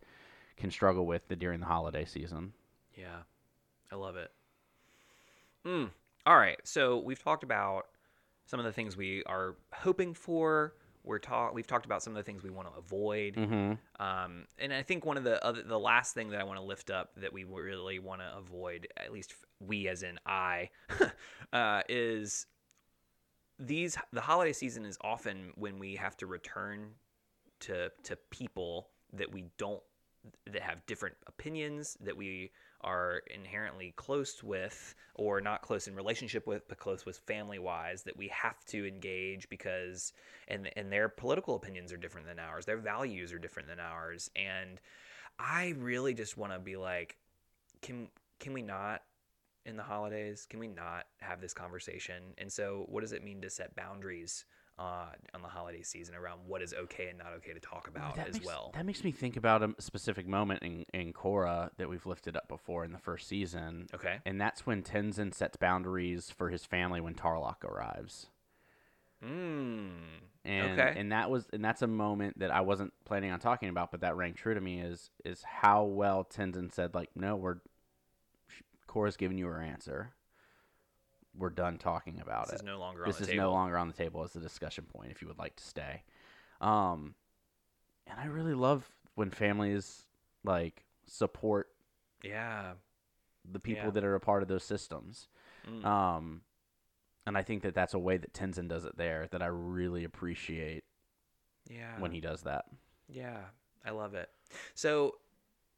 can 0.55 0.71
struggle 0.71 1.05
with 1.05 1.27
the, 1.27 1.35
during 1.35 1.59
the 1.59 1.65
holiday 1.65 2.05
season. 2.05 2.53
Yeah. 2.95 3.23
I 3.91 3.95
love 3.95 4.15
it. 4.15 4.31
Mm. 5.65 5.89
All 6.25 6.37
right. 6.37 6.59
So 6.63 6.97
we've 6.97 7.21
talked 7.21 7.43
about 7.43 7.87
some 8.45 8.59
of 8.59 8.65
the 8.65 8.71
things 8.71 8.97
we 8.97 9.23
are 9.25 9.55
hoping 9.73 10.13
for. 10.13 10.73
We're 11.03 11.19
talk. 11.19 11.53
We've 11.53 11.67
talked 11.67 11.85
about 11.85 12.03
some 12.03 12.11
of 12.11 12.17
the 12.17 12.23
things 12.23 12.43
we 12.43 12.49
want 12.49 12.67
to 12.71 12.77
avoid. 12.77 13.35
Mm-hmm. 13.35 14.03
Um, 14.05 14.45
and 14.59 14.73
I 14.73 14.83
think 14.83 15.05
one 15.05 15.15
of 15.15 15.23
the 15.23 15.43
other, 15.45 15.63
the 15.63 15.79
last 15.79 16.13
thing 16.13 16.29
that 16.31 16.41
I 16.41 16.43
want 16.43 16.59
to 16.59 16.65
lift 16.65 16.89
up 16.89 17.11
that 17.17 17.31
we 17.31 17.45
really 17.45 17.99
want 17.99 18.21
to 18.21 18.37
avoid, 18.37 18.87
at 18.97 19.13
least 19.13 19.33
we 19.59 19.87
as 19.87 20.03
in 20.03 20.19
I, 20.25 20.69
uh, 21.53 21.83
is 21.87 22.45
these 23.59 23.97
the 24.11 24.21
holiday 24.21 24.53
season 24.53 24.85
is 24.85 24.97
often 25.01 25.51
when 25.55 25.79
we 25.79 25.95
have 25.95 26.15
to 26.17 26.27
return 26.27 26.89
to 27.61 27.89
to 28.03 28.15
people 28.29 28.89
that 29.13 29.31
we 29.31 29.45
don't 29.57 29.81
that 30.45 30.61
have 30.61 30.85
different 30.85 31.15
opinions 31.27 31.97
that 32.01 32.15
we 32.15 32.51
are 32.81 33.23
inherently 33.33 33.93
close 33.95 34.43
with 34.43 34.95
or 35.15 35.41
not 35.41 35.61
close 35.61 35.87
in 35.87 35.95
relationship 35.95 36.45
with 36.45 36.67
but 36.67 36.77
close 36.77 37.05
with 37.05 37.17
family 37.19 37.59
wise 37.59 38.03
that 38.03 38.15
we 38.15 38.27
have 38.27 38.63
to 38.65 38.87
engage 38.87 39.49
because 39.49 40.13
and 40.47 40.69
and 40.75 40.91
their 40.91 41.09
political 41.09 41.55
opinions 41.55 41.91
are 41.91 41.97
different 41.97 42.27
than 42.27 42.39
ours. 42.39 42.65
Their 42.65 42.77
values 42.77 43.33
are 43.33 43.39
different 43.39 43.67
than 43.67 43.79
ours. 43.79 44.29
And 44.35 44.79
i 45.39 45.75
really 45.77 46.15
just 46.15 46.35
want 46.35 46.51
to 46.51 46.59
be 46.59 46.75
like 46.75 47.17
can 47.81 48.07
can 48.39 48.53
we 48.53 48.61
not 48.61 49.03
in 49.65 49.75
the 49.77 49.83
holidays 49.83 50.47
can 50.49 50.59
we 50.59 50.67
not 50.67 51.05
have 51.19 51.41
this 51.41 51.53
conversation? 51.53 52.21
And 52.37 52.51
so 52.51 52.85
what 52.89 53.01
does 53.01 53.11
it 53.11 53.23
mean 53.23 53.41
to 53.41 53.49
set 53.49 53.75
boundaries 53.75 54.45
uh, 54.79 55.07
on 55.33 55.41
the 55.41 55.47
holiday 55.47 55.81
season 55.81 56.15
around 56.15 56.39
what 56.45 56.61
is 56.61 56.73
okay 56.73 57.07
and 57.09 57.17
not 57.17 57.33
okay 57.37 57.53
to 57.53 57.59
talk 57.59 57.87
about 57.87 58.15
that 58.15 58.27
as 58.27 58.35
makes, 58.35 58.45
well. 58.45 58.71
That 58.75 58.85
makes 58.85 59.03
me 59.03 59.11
think 59.11 59.35
about 59.35 59.63
a 59.63 59.73
specific 59.79 60.27
moment 60.27 60.61
in, 60.63 60.85
in 60.93 61.13
Korra 61.13 61.71
that 61.77 61.89
we've 61.89 62.05
lifted 62.05 62.37
up 62.37 62.47
before 62.47 62.85
in 62.85 62.91
the 62.91 62.99
first 62.99 63.27
season. 63.27 63.87
Okay. 63.93 64.19
And 64.25 64.39
that's 64.39 64.65
when 64.65 64.83
Tenzin 64.83 65.33
sets 65.33 65.57
boundaries 65.57 66.29
for 66.29 66.49
his 66.49 66.63
family 66.63 67.01
when 67.01 67.15
Tarlok 67.15 67.63
arrives. 67.63 68.27
Mm. 69.23 69.89
And 70.45 70.79
Okay. 70.79 70.93
and 70.99 71.11
that 71.11 71.31
was 71.31 71.47
and 71.51 71.65
that's 71.65 71.81
a 71.81 71.87
moment 71.87 72.39
that 72.39 72.51
I 72.51 72.61
wasn't 72.61 72.93
planning 73.03 73.31
on 73.31 73.39
talking 73.39 73.69
about, 73.69 73.89
but 73.89 74.01
that 74.01 74.15
rang 74.15 74.33
true 74.33 74.53
to 74.53 74.61
me 74.61 74.79
is 74.79 75.09
is 75.25 75.41
how 75.43 75.83
well 75.85 76.23
Tenzin 76.23 76.71
said 76.71 76.93
like, 76.93 77.09
no, 77.15 77.35
we're 77.35 77.55
Korra's 78.87 79.17
giving 79.17 79.37
you 79.39 79.47
her 79.47 79.59
answer. 79.59 80.13
We're 81.37 81.49
done 81.51 81.77
talking 81.77 82.19
about 82.19 82.47
it. 82.47 82.51
This 82.51 82.61
it 82.61 82.63
is 82.63 82.65
no 82.65 82.79
longer 82.79 83.03
this 83.05 83.17
on 83.17 83.21
is 83.23 83.27
table. 83.27 83.43
no 83.43 83.51
longer 83.51 83.77
on 83.77 83.87
the 83.87 83.93
table 83.93 84.23
as 84.23 84.35
a 84.35 84.39
discussion 84.39 84.85
point 84.85 85.11
if 85.11 85.21
you 85.21 85.27
would 85.27 85.37
like 85.37 85.55
to 85.57 85.63
stay 85.63 86.03
um 86.61 87.13
and 88.07 88.19
i 88.19 88.25
really 88.25 88.55
love 88.55 88.89
when 89.15 89.29
families 89.29 90.07
like 90.43 90.83
support 91.05 91.67
Yeah. 92.23 92.73
the 93.45 93.59
people 93.59 93.85
Yeah. 93.85 93.91
that 93.91 94.03
are 94.03 94.15
a 94.15 94.19
part 94.19 94.41
of 94.41 94.47
those 94.49 94.63
systems 94.63 95.27
Mm. 95.67 95.85
um 95.85 96.41
and 97.27 97.37
i 97.37 97.43
think 97.43 97.61
that 97.63 97.75
that's 97.75 97.93
a 97.93 97.99
way 97.99 98.17
that 98.17 98.33
tenzin 98.33 98.67
does 98.67 98.85
it 98.85 98.97
there 98.97 99.27
that 99.31 99.41
i 99.43 99.47
really 99.47 100.03
appreciate 100.03 100.83
yeah. 101.69 101.99
when 101.99 102.11
he 102.11 102.19
does 102.21 102.41
that 102.43 102.65
Yeah, 103.07 103.41
I 103.85 103.91
love 103.91 104.15
it. 104.15 104.29
So 104.73 105.15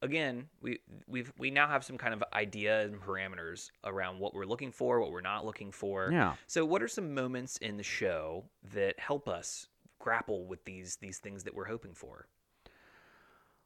again, 0.01 0.47
we 0.61 0.79
we've 1.07 1.31
we 1.37 1.51
now 1.51 1.67
have 1.67 1.83
some 1.83 1.97
kind 1.97 2.13
of 2.13 2.23
idea 2.33 2.81
and 2.81 2.99
parameters 3.01 3.71
around 3.83 4.19
what 4.19 4.33
we're 4.33 4.45
looking 4.45 4.71
for, 4.71 4.99
what 4.99 5.11
we're 5.11 5.21
not 5.21 5.45
looking 5.45 5.71
for. 5.71 6.09
yeah 6.11 6.35
So 6.47 6.65
what 6.65 6.81
are 6.81 6.87
some 6.87 7.13
moments 7.13 7.57
in 7.57 7.77
the 7.77 7.83
show 7.83 8.45
that 8.73 8.99
help 8.99 9.27
us 9.27 9.67
grapple 9.99 10.45
with 10.45 10.63
these 10.65 10.97
these 10.97 11.19
things 11.19 11.43
that 11.43 11.53
we're 11.53 11.65
hoping 11.67 11.93
for? 11.93 12.27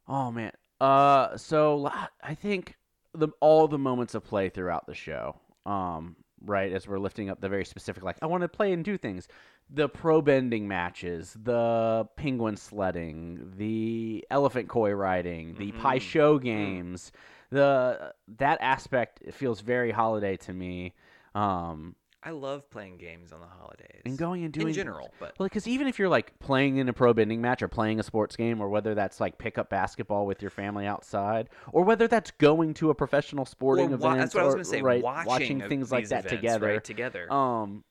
oh 0.08 0.32
man 0.32 0.52
uh 0.82 1.38
so 1.38 1.90
I 2.22 2.36
think 2.36 2.76
the 3.14 3.30
all 3.40 3.68
the 3.70 3.78
moments 3.78 4.16
of 4.16 4.24
play 4.26 4.50
throughout 4.50 4.86
the 4.86 4.94
show 4.96 5.40
um 5.66 6.18
right 6.46 6.72
as 6.74 6.88
we're 6.88 7.00
lifting 7.00 7.30
up 7.30 7.40
the 7.42 7.50
very 7.50 7.66
specific 7.66 8.04
like 8.04 8.18
i 8.22 8.26
want 8.26 8.42
to 8.42 8.48
play 8.48 8.74
and 8.74 8.84
do 8.84 8.98
things. 8.98 9.28
The 9.70 9.88
pro 9.90 10.22
bending 10.22 10.68
matches 10.68 11.36
the 11.42 12.08
penguin 12.18 12.58
sledding 12.58 13.54
the 13.58 14.26
elephant 14.30 14.68
koi 14.70 14.92
riding 14.92 15.56
the 15.58 15.72
pie 15.72 16.00
Mhm. 16.00 16.02
show 16.02 16.38
games 16.38 17.12
the 17.50 18.14
that 18.38 18.58
aspect 18.62 19.22
feels 19.34 19.62
very 19.62 19.92
holiday 19.92 20.36
to 20.38 20.54
me. 20.54 20.94
Um 21.34 21.96
I 22.26 22.32
love 22.32 22.70
playing 22.70 22.98
games 22.98 23.32
on 23.34 23.42
the 23.42 23.48
holidays. 23.48 24.02
and 24.06 24.18
going 24.18 24.44
and 24.44 24.54
doing 24.54 24.68
in 24.68 24.74
general, 24.74 25.12
but 25.20 25.34
well, 25.38 25.48
because 25.48 25.68
even 25.68 25.88
if 25.88 26.00
you're 26.00 26.10
like 26.10 26.38
playing 26.40 26.78
in 26.78 26.88
a 26.88 26.94
pro 26.94 27.14
bending 27.14 27.42
match 27.42 27.62
or 27.62 27.68
playing 27.68 28.00
a 28.00 28.04
sports 28.04 28.36
game, 28.36 28.62
or 28.62 28.70
whether 28.70 28.96
that's 28.96 29.20
like 29.20 29.38
pickup 29.38 29.70
basketball 29.70 30.26
with 30.26 30.42
your 30.42 30.52
family 30.52 30.86
outside, 30.86 31.50
or 31.72 31.84
whether 31.84 32.08
that's 32.08 32.32
going 32.32 32.74
to 32.76 32.90
a 32.90 32.96
professional 32.96 33.46
sporting 33.46 33.92
Or 33.92 33.96
event, 33.96 34.18
that's 34.20 34.34
what 34.34 34.44
I 34.44 34.46
was 34.46 34.56
going 34.56 34.64
to 34.64 34.70
say. 34.70 34.82
right, 34.82 35.04
watching, 35.04 35.62
of 35.62 35.70
things 35.70 35.92
like 35.92 36.08
that 36.10 36.26
events, 36.26 36.36
together, 36.42 36.68
right, 36.68 36.84
together. 36.84 37.32
um, 37.32 37.84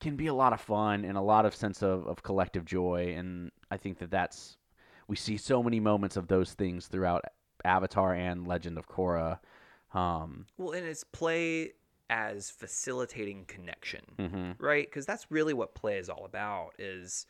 can 0.00 0.16
be 0.16 0.26
a 0.26 0.34
lot 0.34 0.52
of 0.52 0.60
fun 0.60 1.04
and 1.04 1.16
a 1.16 1.20
lot 1.20 1.44
of 1.46 1.54
sense 1.54 1.82
of, 1.82 2.06
of 2.06 2.22
collective 2.22 2.64
joy. 2.64 3.14
And 3.16 3.52
I 3.70 3.76
think 3.76 3.98
that 3.98 4.10
that's 4.10 4.56
we 5.08 5.16
see 5.16 5.36
so 5.36 5.62
many 5.62 5.80
moments 5.80 6.16
of 6.16 6.28
those 6.28 6.54
things 6.54 6.86
throughout 6.86 7.24
Avatar 7.64 8.14
and 8.14 8.46
Legend 8.46 8.78
of 8.78 8.88
Korra. 8.88 9.38
Um, 9.92 10.46
well, 10.56 10.72
and 10.72 10.86
it's 10.86 11.04
play 11.04 11.72
as 12.10 12.50
facilitating 12.50 13.44
connection. 13.46 14.02
mhm. 14.18 14.54
right 14.58 14.86
because 14.86 15.06
that's 15.06 15.30
really 15.30 15.54
what 15.54 15.74
play 15.74 15.96
is 15.96 16.10
all 16.10 16.24
about 16.26 16.72
is 16.78 17.24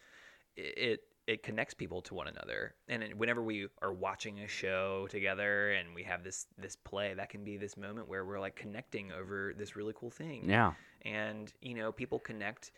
it 0.56 1.00
it 1.26 1.42
connects 1.44 1.74
people 1.74 2.00
to 2.02 2.14
one 2.14 2.26
another 2.26 2.74
and 2.88 3.02
it- 3.04 3.16
whenever 3.16 3.42
we 3.42 3.68
are 3.82 3.92
watching 3.92 4.40
a 4.40 4.48
show 4.48 5.06
together 5.10 5.70
and 5.72 5.94
we 5.94 6.02
have 6.02 6.24
this 6.24 6.46
this 6.58 6.74
play 6.76 7.12
that 7.14 7.28
can 7.28 7.44
be 7.44 7.56
this 7.58 7.76
moment 7.76 8.08
where 8.08 8.24
we're 8.24 8.40
like 8.40 8.56
connecting 8.56 9.12
over 9.12 9.52
this 9.56 9.76
really 9.76 9.92
cool 9.94 10.10
thing 10.10 10.48
Yeah. 10.48 10.72
and 11.02 11.52
you 11.60 11.74
know 11.74 11.92
people 11.92 12.18
connect 12.18 12.72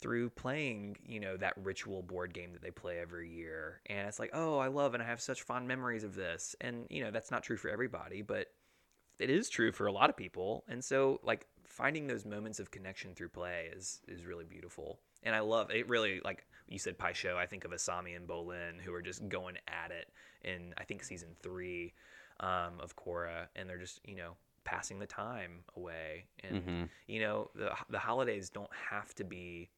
through 0.00 0.30
playing 0.30 0.96
you 1.06 1.20
know 1.20 1.36
that 1.36 1.52
ritual 1.58 2.02
board 2.02 2.32
game 2.32 2.52
that 2.52 2.62
they 2.62 2.70
play 2.70 2.98
every 3.00 3.28
year 3.28 3.80
and 3.86 4.06
it's 4.08 4.18
like 4.18 4.30
oh 4.32 4.58
i 4.58 4.68
love 4.68 4.94
and 4.94 5.02
i 5.02 5.06
have 5.06 5.20
such 5.20 5.42
fond 5.42 5.66
memories 5.68 6.04
of 6.04 6.14
this 6.14 6.54
and 6.60 6.86
you 6.88 7.02
know 7.02 7.10
that's 7.10 7.30
not 7.30 7.42
true 7.42 7.56
for 7.58 7.68
everybody 7.68 8.22
but 8.22 8.46
it 9.20 9.30
is 9.30 9.48
true 9.48 9.72
for 9.72 9.86
a 9.86 9.92
lot 9.92 10.10
of 10.10 10.16
people 10.16 10.64
and 10.68 10.84
so 10.84 11.20
like 11.22 11.46
finding 11.64 12.06
those 12.06 12.24
moments 12.24 12.58
of 12.58 12.70
connection 12.70 13.14
through 13.14 13.28
play 13.28 13.68
is 13.74 14.00
is 14.08 14.24
really 14.24 14.44
beautiful 14.44 14.98
and 15.22 15.34
i 15.34 15.40
love 15.40 15.70
it 15.70 15.88
really 15.88 16.20
like 16.24 16.46
you 16.68 16.78
said 16.78 16.98
Pai 16.98 17.12
Sho 17.12 17.36
i 17.36 17.46
think 17.46 17.64
of 17.64 17.70
asami 17.72 18.16
and 18.16 18.26
bolin 18.28 18.80
who 18.80 18.92
are 18.94 19.02
just 19.02 19.28
going 19.28 19.56
at 19.68 19.90
it 19.90 20.08
in 20.42 20.74
i 20.78 20.84
think 20.84 21.02
season 21.02 21.30
three 21.42 21.92
um, 22.40 22.80
of 22.80 22.96
Korra, 22.96 23.48
and 23.54 23.68
they're 23.68 23.78
just 23.78 24.00
you 24.06 24.16
know 24.16 24.32
passing 24.64 24.98
the 24.98 25.06
time 25.06 25.64
away 25.76 26.26
and 26.42 26.62
Mhm. 26.62 26.88
you 27.06 27.20
know 27.20 27.50
the 27.54 27.74
the 27.88 27.98
holidays 27.98 28.50
don't 28.50 28.72
have 28.74 29.14
to 29.14 29.24
be 29.24 29.70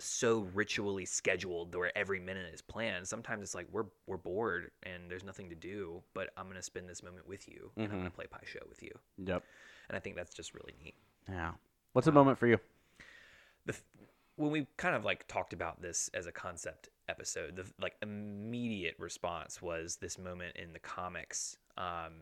so 0.00 0.48
ritually 0.54 1.04
scheduled 1.04 1.74
where 1.74 1.96
every 1.96 2.20
minute 2.20 2.52
is 2.54 2.62
planned. 2.62 3.08
Sometimes 3.08 3.42
it's 3.42 3.54
like 3.54 3.66
we're 3.72 3.86
we're 4.06 4.16
bored 4.16 4.70
and 4.84 5.10
there's 5.10 5.24
nothing 5.24 5.48
to 5.50 5.56
do, 5.56 6.02
but 6.14 6.30
I'm 6.36 6.46
gonna 6.48 6.62
spend 6.62 6.88
this 6.88 7.02
moment 7.02 7.26
with 7.26 7.48
you 7.48 7.70
and 7.76 7.92
I'm 7.92 7.98
Mhm. 7.98 8.02
gonna 8.02 8.10
play 8.10 8.26
Pai 8.26 8.40
Sho 8.44 8.60
with 8.68 8.82
you. 8.82 8.92
Yep. 9.18 9.42
And 9.88 9.96
I 9.96 10.00
think 10.00 10.16
that's 10.16 10.34
just 10.34 10.54
really 10.54 10.74
neat. 10.82 10.94
Yeah. 11.28 11.52
What's 11.92 12.06
a 12.06 12.12
moment 12.12 12.38
for 12.38 12.46
you? 12.46 12.58
The 13.66 13.74
when 14.36 14.52
we 14.52 14.66
kind 14.76 14.94
of 14.94 15.04
like 15.04 15.26
talked 15.26 15.52
about 15.52 15.82
this 15.82 16.10
as 16.14 16.26
a 16.26 16.32
concept 16.32 16.90
episode, 17.08 17.56
the 17.56 17.64
like 17.80 17.96
immediate 18.02 18.94
response 18.98 19.60
was 19.60 19.96
this 19.96 20.16
moment 20.18 20.56
in 20.56 20.72
the 20.72 20.78
comics 20.78 21.58
um, 21.76 22.12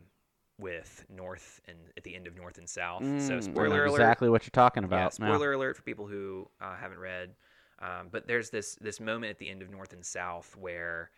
with 0.59 1.04
North 1.11 1.61
and 1.66 1.76
at 1.99 2.04
the 2.04 2.14
end 2.16 2.26
of 2.26 2.35
North 2.37 2.56
and 2.56 2.68
South. 2.68 3.02
so 3.21 3.35
Mm, 3.35 3.37
know 3.37 3.40
spoiler 3.40 3.85
alert. 3.85 4.00
Exactly 4.00 4.30
what 4.30 4.45
you're 4.45 4.50
talking 4.52 4.83
Yeah, 4.83 4.88
about. 4.88 5.18
now. 5.21 5.26
spoiler 5.26 5.52
alert 5.52 5.76
for 5.76 5.83
people 5.83 6.06
who 6.06 6.49
uh, 6.61 6.75
haven't 6.76 6.99
read. 6.99 7.35
Um, 7.80 8.09
but 8.11 8.26
there's 8.26 8.50
this 8.50 8.76
this 8.80 9.00
moment 9.00 9.30
at 9.30 9.38
the 9.38 9.49
end 9.50 9.62
of 9.62 9.71
North 9.71 9.92
and 9.92 10.04
South 10.04 10.56
where 10.59 11.11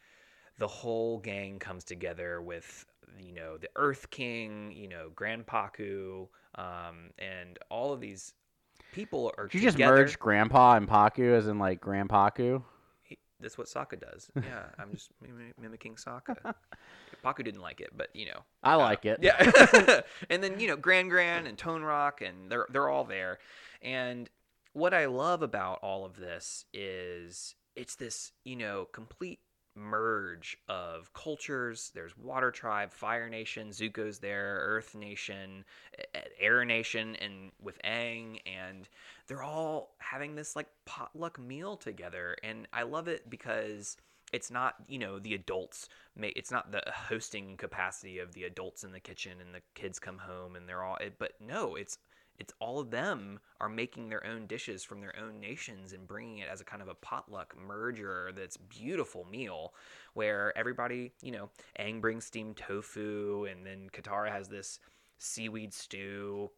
the 0.59 0.67
whole 0.69 1.19
gang 1.19 1.59
comes 1.59 1.85
together 1.85 2.43
with 2.43 2.85
you 3.19 3.33
know 3.33 3.57
the 3.59 3.69
Earth 3.77 4.11
King, 4.11 4.73
you 4.77 4.88
know 4.88 5.11
Grandpakku, 5.15 6.27
um, 6.57 7.11
and 7.19 7.59
all 7.71 7.93
of 7.93 8.00
these 8.00 8.35
people 8.93 9.33
are 9.38 9.47
Did 9.47 9.62
you 9.62 9.69
just 9.69 9.79
merge 9.79 10.19
Grandpa 10.19 10.75
and 10.77 10.88
Pakku 10.88 11.33
as 11.37 11.47
in 11.49 11.59
like 11.59 11.81
Grandpakku? 11.81 12.62
He- 13.03 13.19
That's 13.41 13.57
what 13.57 13.69
Sokka 13.69 14.00
does. 14.00 14.31
Yeah, 14.37 14.65
I'm 14.79 14.93
just 14.93 15.11
mim- 15.23 15.55
mimicking 15.61 15.95
Sokka. 15.95 16.37
Pakku 17.25 17.45
didn't 17.45 17.61
like 17.62 17.81
it, 17.81 17.91
but 17.97 18.09
you 18.15 18.27
know, 18.27 18.41
I 18.62 18.75
like 18.77 19.05
it. 19.05 19.19
yeah. 19.23 20.00
and 20.31 20.43
then, 20.43 20.59
you 20.61 20.69
know, 20.69 20.77
Grand 20.77 21.11
Grand 21.11 21.47
and 21.47 21.57
Tone 21.59 21.83
Rock 21.83 22.21
and 22.21 22.50
they're 22.50 22.67
they're 22.71 22.88
all 22.88 23.05
there. 23.05 23.38
And 23.83 24.29
what 24.79 24.95
I 24.95 25.07
love 25.07 25.43
about 25.43 25.81
all 25.83 26.05
of 26.05 26.17
this 26.17 26.65
is 26.73 27.55
it's 27.75 27.97
this, 27.97 28.33
you 28.45 28.57
know, 28.57 28.87
complete 28.93 29.41
merge 29.75 30.57
of 30.69 31.13
cultures. 31.13 31.91
There's 31.95 32.17
Water 32.17 32.51
Tribe, 32.51 32.93
Fire 32.93 33.29
Nation, 33.29 33.71
Zuko's 33.71 34.19
there, 34.19 34.61
Earth 34.63 34.95
Nation, 34.95 35.65
Air 36.41 36.65
Nation, 36.65 37.17
and 37.17 37.51
with 37.61 37.81
Aang, 37.83 38.41
and 38.47 38.89
they're 39.27 39.43
all 39.43 39.95
having 39.99 40.35
this 40.35 40.55
like 40.55 40.69
potluck 40.87 41.39
meal 41.39 41.77
together. 41.77 42.37
And 42.43 42.67
I 42.73 42.83
love 42.83 43.09
it 43.09 43.29
because 43.29 43.97
it's 44.33 44.51
not 44.51 44.75
you 44.89 44.99
know 44.99 45.19
the 45.19 45.35
adults 45.35 45.89
may 46.15 46.29
it's 46.29 46.51
not 46.51 46.71
the 46.71 46.83
hosting 46.93 47.57
capacity 47.57 48.19
of 48.19 48.35
the 48.35 48.45
adults 48.45 48.85
in 48.85 48.93
the 48.93 49.01
kitchen 49.01 49.33
and 49.41 49.55
the 49.55 49.63
kids 49.75 49.99
come 49.99 50.19
home 50.19 50.55
and 50.55 50.69
they're 50.69 50.83
all 50.83 50.99
eh, 51.01 51.09
but 51.19 51.33
no 51.41 51.77
it's 51.77 51.97
it's 52.38 52.54
all 52.61 52.78
of 52.78 52.90
them 52.90 53.40
are 53.61 53.68
making 53.68 54.09
their 54.09 54.25
own 54.26 54.47
dishes 54.47 54.85
from 54.85 55.00
their 55.00 55.14
own 55.18 55.40
nations 55.40 55.92
and 55.92 56.07
bringing 56.07 56.38
it 56.38 56.49
as 56.49 56.61
a 56.61 56.64
kind 56.64 56.80
of 56.83 56.88
a 56.88 56.95
potluck 56.95 57.54
merger 57.59 58.30
that's 58.37 58.57
beautiful 58.57 59.26
meal 59.30 59.75
where 60.14 60.57
everybody 60.57 61.12
you 61.23 61.33
know 61.33 61.50
Aang 61.78 62.00
brings 62.00 62.25
steamed 62.25 62.57
tofu 62.57 63.47
and 63.50 63.66
then 63.66 63.88
Katara 63.92 64.30
has 64.30 64.49
this 64.49 64.78
seaweed 65.18 65.75
stew. 65.75 66.50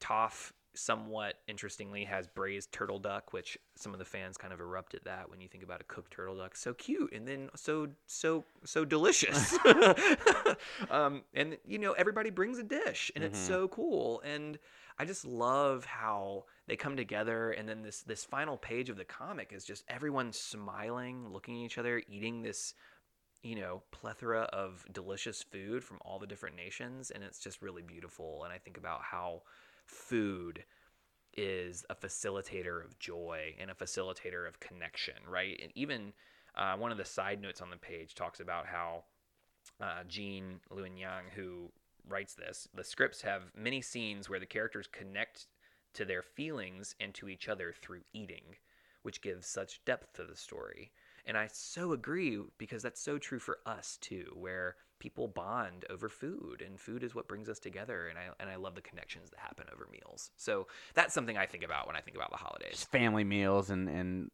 Toph 0.00 0.52
somewhat 0.74 1.34
interestingly 1.48 2.04
has 2.04 2.28
braised 2.28 2.70
turtle 2.70 3.00
duck 3.00 3.32
which 3.32 3.58
some 3.74 3.92
of 3.92 3.98
the 3.98 4.04
fans 4.04 4.36
kind 4.36 4.52
of 4.52 4.60
erupt 4.60 4.94
at 4.94 5.02
that 5.04 5.28
when 5.28 5.40
you 5.40 5.48
think 5.48 5.64
about 5.64 5.80
a 5.80 5.84
cooked 5.84 6.12
turtle 6.12 6.36
duck. 6.36 6.54
So 6.56 6.72
cute 6.74 7.12
and 7.12 7.26
then 7.26 7.50
so 7.56 7.88
so 8.06 8.44
so 8.64 8.84
delicious. 8.84 9.58
Um, 10.90 11.22
and 11.34 11.56
you 11.66 11.78
know 11.78 11.92
everybody 11.92 12.30
brings 12.30 12.58
a 12.58 12.62
dish 12.62 13.10
and 13.14 13.24
it's 13.24 13.38
Mhm. 13.38 13.46
so 13.46 13.68
cool. 13.68 14.20
And 14.24 14.58
i 14.98 15.04
just 15.04 15.24
love 15.24 15.84
how 15.84 16.44
they 16.66 16.76
come 16.76 16.96
together 16.96 17.50
and 17.52 17.68
then 17.68 17.82
this 17.82 18.02
this 18.02 18.24
final 18.24 18.56
page 18.56 18.90
of 18.90 18.96
the 18.96 19.04
comic 19.04 19.52
is 19.52 19.64
just 19.64 19.84
everyone 19.88 20.32
smiling 20.32 21.28
looking 21.32 21.62
at 21.62 21.66
each 21.66 21.78
other 21.78 22.02
eating 22.08 22.42
this 22.42 22.74
you 23.42 23.54
know 23.54 23.82
plethora 23.92 24.42
of 24.52 24.84
delicious 24.92 25.42
food 25.42 25.84
from 25.84 25.98
all 26.02 26.18
the 26.18 26.26
different 26.26 26.56
nations 26.56 27.10
and 27.10 27.22
it's 27.22 27.38
just 27.38 27.62
really 27.62 27.82
beautiful 27.82 28.42
and 28.44 28.52
i 28.52 28.58
think 28.58 28.76
about 28.76 29.00
how 29.02 29.42
food 29.86 30.64
is 31.38 31.84
a 31.88 31.94
facilitator 31.94 32.84
of 32.84 32.98
joy 32.98 33.54
and 33.60 33.70
a 33.70 33.74
facilitator 33.74 34.46
of 34.48 34.58
connection, 34.58 35.14
right? 35.28 35.58
And 35.62 35.70
even 35.76 36.12
uh, 36.56 36.74
one 36.76 36.90
of 36.90 36.98
the 36.98 37.04
side 37.04 37.40
notes 37.40 37.60
on 37.60 37.70
the 37.70 37.76
page 37.76 38.14
talks 38.14 38.40
about 38.40 38.66
how 38.66 39.04
uh, 39.80 40.02
Gene 40.08 40.60
Luen 40.72 40.98
Yang, 40.98 41.24
who 41.36 41.70
writes 42.08 42.34
this, 42.34 42.68
the 42.74 42.84
scripts 42.84 43.22
have 43.22 43.52
many 43.56 43.80
scenes 43.80 44.28
where 44.28 44.40
the 44.40 44.46
characters 44.46 44.88
connect 44.90 45.46
to 45.94 46.04
their 46.04 46.22
feelings 46.22 46.94
and 47.00 47.14
to 47.14 47.28
each 47.28 47.48
other 47.48 47.74
through 47.80 48.02
eating, 48.12 48.56
which 49.02 49.22
gives 49.22 49.46
such 49.46 49.84
depth 49.84 50.12
to 50.14 50.24
the 50.24 50.36
story. 50.36 50.92
And 51.26 51.36
I 51.36 51.48
so 51.52 51.92
agree 51.92 52.40
because 52.56 52.82
that's 52.82 53.00
so 53.00 53.18
true 53.18 53.38
for 53.38 53.58
us 53.66 53.98
too, 54.00 54.32
where 54.34 54.76
people 54.98 55.28
bond 55.28 55.84
over 55.90 56.08
food 56.08 56.62
and 56.64 56.80
food 56.80 57.02
is 57.02 57.14
what 57.14 57.28
brings 57.28 57.48
us 57.48 57.58
together 57.58 58.08
and 58.08 58.18
I 58.18 58.30
and 58.40 58.50
I 58.50 58.56
love 58.56 58.74
the 58.74 58.80
connections 58.80 59.30
that 59.30 59.38
happen 59.38 59.66
over 59.72 59.88
meals. 59.90 60.30
So 60.36 60.66
that's 60.94 61.14
something 61.14 61.36
I 61.36 61.46
think 61.46 61.64
about 61.64 61.86
when 61.86 61.96
I 61.96 62.00
think 62.00 62.16
about 62.16 62.30
the 62.30 62.36
holidays. 62.36 62.86
Family 62.90 63.24
meals 63.24 63.70
and 63.70 63.88
and 63.88 64.30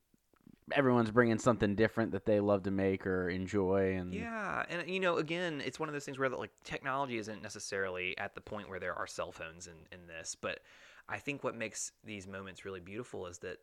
everyone's 0.73 1.11
bringing 1.11 1.39
something 1.39 1.75
different 1.75 2.13
that 2.13 2.25
they 2.25 2.41
love 2.41 2.63
to 2.63 2.71
make 2.71 3.07
or 3.07 3.29
enjoy 3.29 3.95
and 3.95 4.15
Yeah, 4.15 4.65
and 4.69 4.89
you 4.89 5.01
know, 5.01 5.19
again, 5.19 5.63
it's 5.65 5.79
one 5.79 5.89
of 5.89 5.93
those 5.93 6.05
things 6.05 6.19
where 6.19 6.29
like 6.31 6.53
technology 6.65 7.19
isn't 7.19 7.43
necessarily 7.43 8.17
at 8.19 8.35
the 8.35 8.41
point 8.41 8.69
where 8.69 8.81
there 8.81 8.95
are 8.95 9.07
cell 9.07 9.33
phones 9.33 9.67
in, 9.67 9.75
in 9.93 10.07
this, 10.07 10.37
but 10.41 10.61
I 11.09 11.19
think 11.19 11.45
what 11.45 11.55
makes 11.55 11.93
these 12.03 12.27
moments 12.27 12.65
really 12.65 12.81
beautiful 12.81 13.27
is 13.27 13.39
that 13.39 13.59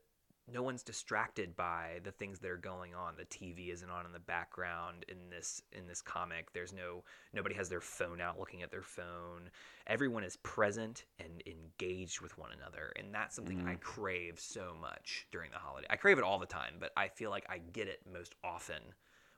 no 0.53 0.63
one's 0.63 0.83
distracted 0.83 1.55
by 1.55 1.99
the 2.03 2.11
things 2.11 2.39
that 2.39 2.49
are 2.49 2.57
going 2.57 2.93
on. 2.93 3.15
The 3.17 3.25
TV 3.25 3.71
isn't 3.71 3.89
on 3.89 4.05
in 4.05 4.11
the 4.11 4.19
background 4.19 5.05
in 5.07 5.17
this 5.29 5.61
in 5.71 5.87
this 5.87 6.01
comic. 6.01 6.51
There's 6.53 6.73
no 6.73 7.03
nobody 7.33 7.55
has 7.55 7.69
their 7.69 7.81
phone 7.81 8.21
out 8.21 8.39
looking 8.39 8.61
at 8.61 8.71
their 8.71 8.81
phone. 8.81 9.49
Everyone 9.87 10.23
is 10.23 10.37
present 10.37 11.05
and 11.19 11.43
engaged 11.45 12.21
with 12.21 12.37
one 12.37 12.51
another, 12.57 12.91
and 12.97 13.13
that's 13.13 13.35
something 13.35 13.61
I 13.67 13.75
mm. 13.75 13.81
crave 13.81 14.39
so 14.39 14.75
much 14.79 15.27
during 15.31 15.51
the 15.51 15.57
holiday. 15.57 15.87
I 15.89 15.95
crave 15.95 16.17
it 16.17 16.23
all 16.23 16.39
the 16.39 16.45
time, 16.45 16.75
but 16.79 16.91
I 16.97 17.07
feel 17.07 17.29
like 17.29 17.45
I 17.49 17.59
get 17.59 17.87
it 17.87 18.01
most 18.11 18.35
often 18.43 18.81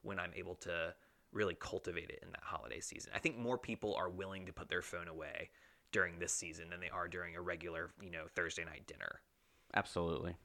when 0.01 0.19
I'm 0.19 0.31
able 0.35 0.55
to 0.55 0.93
really 1.31 1.55
cultivate 1.55 2.09
it 2.09 2.19
in 2.23 2.31
that 2.31 2.43
holiday 2.43 2.79
season. 2.79 3.11
I 3.15 3.19
think 3.19 3.37
more 3.37 3.57
people 3.57 3.95
are 3.95 4.09
willing 4.09 4.45
to 4.45 4.53
put 4.53 4.69
their 4.69 4.81
phone 4.81 5.07
away 5.07 5.49
during 5.91 6.19
this 6.19 6.33
season 6.33 6.69
than 6.69 6.79
they 6.79 6.89
are 6.89 7.07
during 7.07 7.35
a 7.35 7.41
regular, 7.41 7.91
you 8.01 8.11
know, 8.11 8.25
Thursday 8.35 8.65
night 8.65 8.85
dinner. 8.87 9.21
Absolutely. 9.75 10.35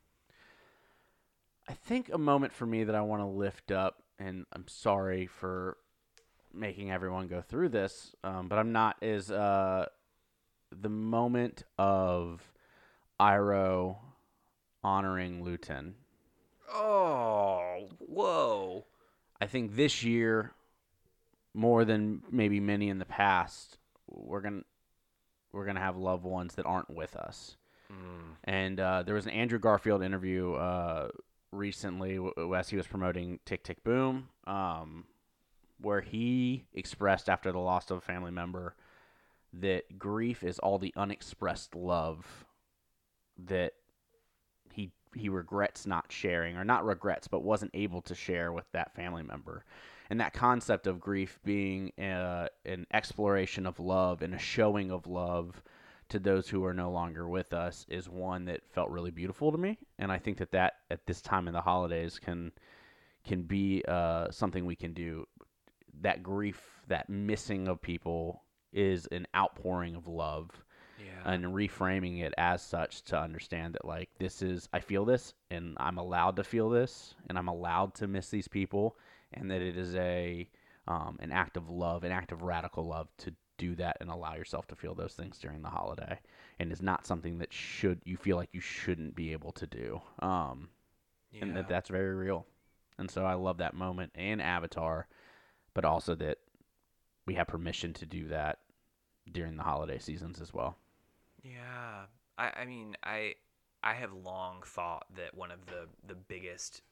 I 1.68 1.72
think 1.72 2.10
a 2.12 2.18
moment 2.18 2.54
for 2.54 2.64
me 2.64 2.84
that 2.84 2.94
I 2.94 3.02
want 3.02 3.20
to 3.22 3.26
lift 3.26 3.70
up, 3.70 4.02
and 4.18 4.46
I'm 4.52 4.66
sorry 4.68 5.26
for 5.26 5.76
making 6.52 6.90
everyone 6.90 7.28
go 7.28 7.42
through 7.42 7.68
this, 7.68 8.14
um, 8.24 8.48
but 8.48 8.58
I'm 8.58 8.72
not, 8.72 8.96
is 9.02 9.30
uh, 9.30 9.86
the 10.72 10.88
moment 10.88 11.64
of 11.78 12.50
Iroh 13.20 13.98
honoring 14.82 15.44
Lu 15.44 15.58
Ten. 15.58 15.94
Oh, 16.72 17.88
whoa. 17.98 18.86
I 19.40 19.46
think 19.46 19.76
this 19.76 20.02
year, 20.02 20.52
more 21.52 21.84
than 21.84 22.22
maybe 22.30 22.60
many 22.60 22.88
in 22.88 22.98
the 22.98 23.04
past, 23.04 23.78
we're 24.06 24.40
gonna 24.40 24.62
we're 25.52 25.66
gonna 25.66 25.80
have 25.80 25.96
loved 25.96 26.24
ones 26.24 26.54
that 26.54 26.66
aren't 26.66 26.90
with 26.90 27.14
us. 27.16 27.56
Mm. 27.90 28.36
And 28.44 28.80
uh, 28.80 29.02
there 29.02 29.14
was 29.14 29.26
an 29.26 29.32
Andrew 29.32 29.58
Garfield 29.58 30.02
interview 30.02 30.52
uh, 30.54 31.08
recently 31.58 32.18
as 32.56 32.70
he 32.70 32.76
was 32.76 32.86
promoting 32.86 33.40
Tick 33.44 33.62
Tick 33.64 33.82
Boom, 33.84 34.28
um, 34.46 35.04
where 35.80 36.00
he 36.00 36.64
expressed 36.72 37.28
after 37.28 37.52
the 37.52 37.58
loss 37.58 37.90
of 37.90 37.98
a 37.98 38.00
family 38.00 38.30
member 38.30 38.74
that 39.52 39.98
grief 39.98 40.42
is 40.42 40.58
all 40.58 40.78
the 40.78 40.92
unexpressed 40.96 41.74
love 41.74 42.46
that 43.46 43.74
he 44.72 44.90
he 45.14 45.28
regrets 45.28 45.86
not 45.86 46.06
sharing, 46.10 46.56
or 46.56 46.64
not 46.64 46.84
regrets, 46.84 47.28
but 47.28 47.42
wasn't 47.42 47.70
able 47.74 48.02
to 48.02 48.14
share 48.14 48.52
with 48.52 48.70
that 48.72 48.94
family 48.94 49.22
member. 49.22 49.64
And 50.10 50.20
that 50.20 50.32
concept 50.32 50.86
of 50.86 51.00
grief 51.00 51.38
being 51.44 51.92
uh, 51.98 52.48
an 52.64 52.86
exploration 52.92 53.66
of 53.66 53.78
love 53.78 54.22
and 54.22 54.34
a 54.34 54.38
showing 54.38 54.90
of 54.90 55.06
love 55.06 55.62
to 56.10 56.18
those 56.18 56.48
who 56.48 56.64
are 56.64 56.74
no 56.74 56.90
longer 56.90 57.28
with 57.28 57.52
us 57.52 57.84
is 57.88 58.08
one 58.08 58.44
that 58.46 58.60
felt 58.70 58.90
really 58.90 59.10
beautiful 59.10 59.52
to 59.52 59.58
me, 59.58 59.78
and 59.98 60.10
I 60.10 60.18
think 60.18 60.38
that 60.38 60.52
that 60.52 60.74
at 60.90 61.06
this 61.06 61.20
time 61.20 61.48
in 61.48 61.54
the 61.54 61.60
holidays 61.60 62.18
can 62.18 62.52
can 63.24 63.42
be 63.42 63.84
uh, 63.86 64.30
something 64.30 64.64
we 64.64 64.76
can 64.76 64.92
do. 64.94 65.26
That 66.00 66.22
grief, 66.22 66.62
that 66.86 67.08
missing 67.10 67.68
of 67.68 67.82
people, 67.82 68.42
is 68.72 69.06
an 69.06 69.26
outpouring 69.34 69.96
of 69.96 70.06
love, 70.06 70.50
Yeah. 70.98 71.32
and 71.32 71.44
reframing 71.46 72.22
it 72.22 72.32
as 72.38 72.62
such 72.62 73.02
to 73.04 73.18
understand 73.18 73.74
that 73.74 73.84
like 73.84 74.08
this 74.18 74.40
is 74.42 74.68
I 74.72 74.80
feel 74.80 75.04
this, 75.04 75.34
and 75.50 75.76
I'm 75.78 75.98
allowed 75.98 76.36
to 76.36 76.44
feel 76.44 76.70
this, 76.70 77.14
and 77.28 77.36
I'm 77.36 77.48
allowed 77.48 77.94
to 77.96 78.06
miss 78.06 78.30
these 78.30 78.48
people, 78.48 78.96
and 79.32 79.50
that 79.50 79.60
it 79.60 79.76
is 79.76 79.94
a 79.96 80.48
um, 80.86 81.18
an 81.20 81.32
act 81.32 81.56
of 81.58 81.68
love, 81.68 82.04
an 82.04 82.12
act 82.12 82.32
of 82.32 82.42
radical 82.42 82.84
love 82.84 83.08
to 83.18 83.34
do 83.58 83.74
that 83.76 83.96
and 84.00 84.10
allow 84.10 84.34
yourself 84.34 84.66
to 84.68 84.76
feel 84.76 84.94
those 84.94 85.14
things 85.14 85.38
during 85.38 85.62
the 85.62 85.68
holiday 85.68 86.18
and 86.58 86.72
is 86.72 86.82
not 86.82 87.06
something 87.06 87.38
that 87.38 87.52
should 87.52 88.00
you 88.04 88.16
feel 88.16 88.36
like 88.36 88.48
you 88.52 88.60
shouldn't 88.60 89.14
be 89.14 89.32
able 89.32 89.52
to 89.52 89.66
do 89.66 90.00
um 90.20 90.68
yeah. 91.32 91.42
and 91.42 91.56
that 91.56 91.68
that's 91.68 91.88
very 91.90 92.14
real 92.14 92.46
and 92.98 93.10
so 93.10 93.24
i 93.24 93.34
love 93.34 93.58
that 93.58 93.74
moment 93.74 94.10
and 94.14 94.40
avatar 94.40 95.06
but 95.74 95.84
also 95.84 96.14
that 96.14 96.38
we 97.26 97.34
have 97.34 97.46
permission 97.46 97.92
to 97.92 98.06
do 98.06 98.28
that 98.28 98.60
during 99.32 99.56
the 99.56 99.62
holiday 99.62 99.98
seasons 99.98 100.40
as 100.40 100.54
well 100.54 100.76
Yeah, 101.42 102.06
I, 102.36 102.52
I 102.62 102.64
mean, 102.64 102.96
I 103.02 103.34
I 103.82 103.94
have 103.94 104.12
long 104.12 104.62
thought 104.64 105.06
that 105.16 105.34
one 105.36 105.50
of 105.50 105.66
the 105.66 105.88
the 106.06 106.14
biggest 106.14 106.82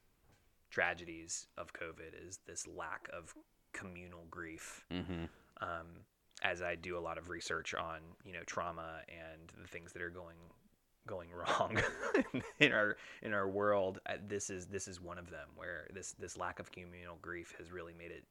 tragedies 0.71 1.47
of 1.57 1.73
COVID 1.73 2.15
is 2.29 2.41
this 2.47 2.67
lack 2.67 3.09
of 3.13 3.35
communal 3.73 4.27
grief. 4.31 4.85
mm-hmm. 4.93 5.25
Um, 5.61 6.05
as 6.43 6.63
I 6.63 6.75
do 6.75 6.99
a 6.99 7.01
lot 7.01 7.19
of 7.19 7.29
research 7.29 7.75
on 7.75 8.01
you 8.25 8.33
know 8.33 8.43
trauma 8.47 9.01
and 9.09 9.53
the 9.61 9.69
things 9.69 9.93
that 9.93 10.03
are 10.03 10.11
going 10.11 10.37
going 11.07 11.29
wrong 11.33 11.79
in 12.59 12.73
our 12.73 12.97
in 13.23 13.33
our 13.33 13.49
world, 13.49 14.01
uh, 14.07 14.15
this 14.27 14.51
is 14.51 14.67
this 14.67 14.89
is 14.89 15.01
one 15.01 15.19
of 15.19 15.31
them 15.31 15.49
where 15.55 15.89
this 15.93 16.13
this 16.19 16.37
lack 16.37 16.59
of 16.59 16.71
communal 16.73 17.19
grief 17.23 17.55
has 17.59 17.73
really 17.73 17.95
made 17.97 18.11
it 18.11 18.25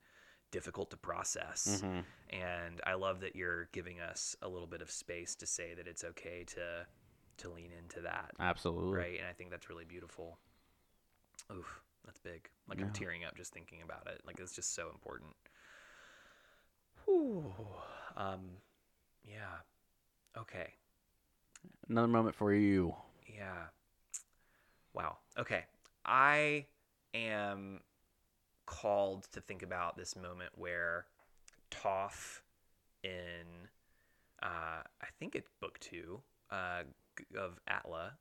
difficult 0.51 0.89
to 0.91 0.97
process. 0.97 1.81
Mm-hmm. 1.83 1.99
And 2.35 2.81
I 2.85 2.93
love 2.93 3.21
that 3.21 3.35
you're 3.35 3.65
giving 3.71 3.99
us 3.99 4.35
a 4.41 4.47
little 4.47 4.67
bit 4.67 4.81
of 4.81 4.91
space 4.91 5.35
to 5.35 5.45
say 5.45 5.73
that 5.73 5.87
it's 5.87 6.03
okay 6.03 6.43
to 6.47 6.85
to 7.37 7.49
lean 7.49 7.71
into 7.77 8.01
that, 8.01 8.31
absolutely 8.39 8.97
right? 8.97 9.19
And 9.19 9.27
I 9.27 9.33
think 9.33 9.49
that's 9.51 9.69
really 9.69 9.85
beautiful. 9.85 10.37
Oof, 11.53 11.81
that's 12.05 12.19
big. 12.19 12.49
Like 12.67 12.79
Yeah. 12.79 12.85
I'm 12.85 12.93
tearing 12.93 13.25
up 13.25 13.35
just 13.35 13.53
thinking 13.53 13.81
about 13.81 14.07
it. 14.07 14.21
Like 14.25 14.39
it's 14.39 14.55
just 14.55 14.73
so 14.73 14.89
important. 14.89 15.31
Whew. 17.05 17.53
Um, 18.17 18.41
yeah. 19.23 19.61
Okay. 20.37 20.73
another 21.89 22.07
moment 22.07 22.35
for 22.35 22.53
you 22.53 22.93
Yeah. 23.27 23.67
Wow. 24.93 25.17
Okay. 25.37 25.65
I 26.05 26.65
am 27.13 27.81
called 28.65 29.27
to 29.33 29.41
think 29.41 29.63
about 29.63 29.97
this 29.97 30.15
moment 30.15 30.51
where 30.55 31.05
Toph 31.71 32.41
in 33.03 33.69
uh, 34.41 34.81
I 35.01 35.07
think 35.19 35.35
it's 35.35 35.49
book 35.61 35.79
two 35.79 36.21
uh, 36.51 36.83
of 37.37 37.59
ATLA, 37.67 38.13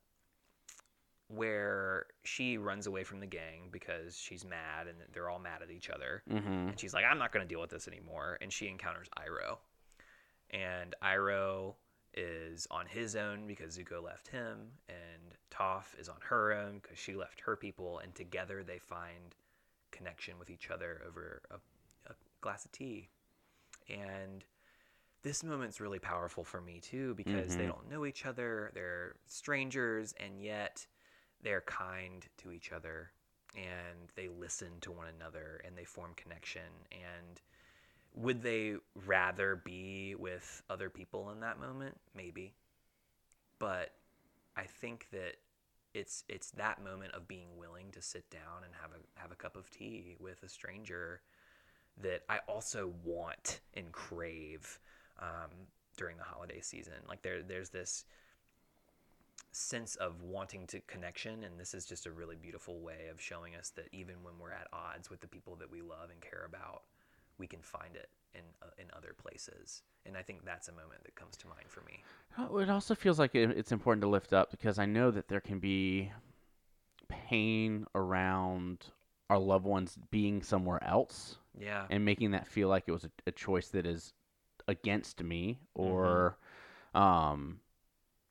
where 1.28 2.06
she 2.24 2.58
runs 2.58 2.86
away 2.86 3.02
from 3.04 3.20
the 3.20 3.26
gang 3.26 3.68
because 3.72 4.16
she's 4.18 4.44
mad 4.44 4.86
and 4.86 4.98
they're 5.12 5.30
all 5.30 5.38
mad 5.38 5.62
at 5.62 5.70
each 5.70 5.88
other. 5.90 6.22
mm-hmm. 6.30 6.68
And 6.68 6.78
she's 6.78 6.92
like, 6.94 7.04
I'm 7.04 7.18
not 7.18 7.32
going 7.32 7.46
to 7.46 7.48
deal 7.52 7.60
with 7.60 7.70
this 7.70 7.88
anymore. 7.88 8.38
And 8.42 8.52
she 8.52 8.68
encounters 8.68 9.08
Iroh. 9.18 9.56
And 10.50 10.94
Iroh 11.02 11.74
is 12.16 12.66
on 12.70 12.86
his 12.86 13.16
own 13.16 13.46
because 13.46 13.76
Zuko 13.78 14.02
left 14.02 14.28
him. 14.28 14.58
And 14.88 15.34
Toph 15.50 15.98
is 15.98 16.08
on 16.08 16.18
her 16.28 16.52
own 16.52 16.80
because 16.82 16.98
she 16.98 17.14
left 17.14 17.40
her 17.40 17.56
people. 17.56 17.98
And 18.00 18.14
together 18.14 18.62
they 18.62 18.78
find 18.78 19.34
connection 19.90 20.38
with 20.38 20.50
each 20.50 20.70
other 20.70 21.00
over 21.08 21.40
a, 21.50 21.54
a 22.10 22.14
glass 22.42 22.64
of 22.66 22.72
tea. 22.72 23.08
And 23.88 24.44
this 25.22 25.42
moment's 25.42 25.80
really 25.80 25.98
powerful 25.98 26.44
for 26.44 26.60
me 26.60 26.80
too 26.80 27.14
because 27.14 27.56
they 27.56 27.64
Mhm. 27.64 27.68
don't 27.68 27.90
know 27.90 28.04
each 28.04 28.26
other. 28.26 28.70
They're 28.74 29.16
strangers. 29.26 30.12
And 30.20 30.38
yet 30.40 30.86
they're 31.44 31.60
kind 31.62 32.26
to 32.38 32.50
each 32.50 32.72
other 32.72 33.12
and 33.54 34.10
they 34.16 34.28
listen 34.28 34.80
to 34.80 34.90
one 34.90 35.06
another 35.16 35.60
and 35.64 35.78
they 35.78 35.84
form 35.84 36.10
connection. 36.16 36.62
And 36.90 37.40
would 38.14 38.42
they 38.42 38.74
rather 39.06 39.60
be 39.64 40.16
with 40.16 40.62
other 40.68 40.90
people 40.90 41.30
in 41.30 41.40
that 41.40 41.60
moment? 41.60 41.96
Maybe. 42.14 42.54
But 43.58 43.90
i 44.56 44.62
think 44.62 45.08
that 45.10 45.34
it's 45.94 46.22
it's 46.28 46.52
that 46.52 46.80
moment 46.80 47.12
of 47.12 47.26
being 47.26 47.56
willing 47.56 47.86
to 47.90 48.00
sit 48.00 48.30
down 48.30 48.62
and 48.64 48.72
have 48.80 48.92
a 48.92 49.20
have 49.20 49.32
a 49.32 49.34
cup 49.34 49.56
of 49.56 49.68
tea 49.68 50.14
with 50.20 50.40
a 50.44 50.48
stranger 50.48 51.22
that 52.00 52.22
i 52.28 52.38
also 52.46 52.92
want 53.04 53.58
and 53.74 53.90
crave 53.90 54.78
um, 55.20 55.50
during 55.96 56.16
the 56.16 56.24
holiday 56.24 56.60
season. 56.60 56.94
Like 57.08 57.22
there 57.22 57.42
there's 57.42 57.70
this 57.70 58.04
sense 59.54 59.94
of 59.96 60.22
wanting 60.22 60.66
to 60.66 60.80
connection 60.80 61.44
and 61.44 61.58
this 61.58 61.74
is 61.74 61.86
just 61.86 62.06
a 62.06 62.10
really 62.10 62.36
beautiful 62.36 62.80
way 62.80 63.08
of 63.10 63.20
showing 63.20 63.54
us 63.54 63.70
that 63.70 63.88
even 63.92 64.16
when 64.22 64.34
we're 64.40 64.50
at 64.50 64.66
odds 64.72 65.10
with 65.10 65.20
the 65.20 65.28
people 65.28 65.54
that 65.54 65.70
we 65.70 65.80
love 65.80 66.10
and 66.10 66.20
care 66.20 66.44
about 66.46 66.82
we 67.38 67.46
can 67.46 67.60
find 67.60 67.94
it 67.94 68.08
in 68.34 68.42
uh, 68.62 68.66
in 68.78 68.86
other 68.96 69.14
places. 69.16 69.82
And 70.06 70.16
i 70.16 70.22
think 70.22 70.44
that's 70.44 70.68
a 70.68 70.72
moment 70.72 71.02
that 71.04 71.14
comes 71.14 71.36
to 71.38 71.48
mind 71.48 71.66
for 71.68 71.82
me. 71.82 72.02
It 72.62 72.70
also 72.70 72.94
feels 72.94 73.18
like 73.18 73.34
it's 73.34 73.72
important 73.72 74.02
to 74.02 74.08
lift 74.08 74.32
up 74.32 74.50
because 74.50 74.78
I 74.78 74.86
know 74.86 75.10
that 75.10 75.28
there 75.28 75.40
can 75.40 75.60
be 75.60 76.12
pain 77.08 77.86
around 77.94 78.86
our 79.30 79.38
loved 79.38 79.64
ones 79.64 79.96
being 80.10 80.42
somewhere 80.42 80.82
else 80.84 81.36
yeah. 81.58 81.86
and 81.90 82.04
making 82.04 82.32
that 82.32 82.46
feel 82.46 82.68
like 82.68 82.84
it 82.86 82.92
was 82.92 83.04
a, 83.04 83.10
a 83.26 83.32
choice 83.32 83.68
that 83.68 83.86
is 83.86 84.12
against 84.68 85.22
me 85.22 85.58
or 85.74 86.36
um, 86.94 87.60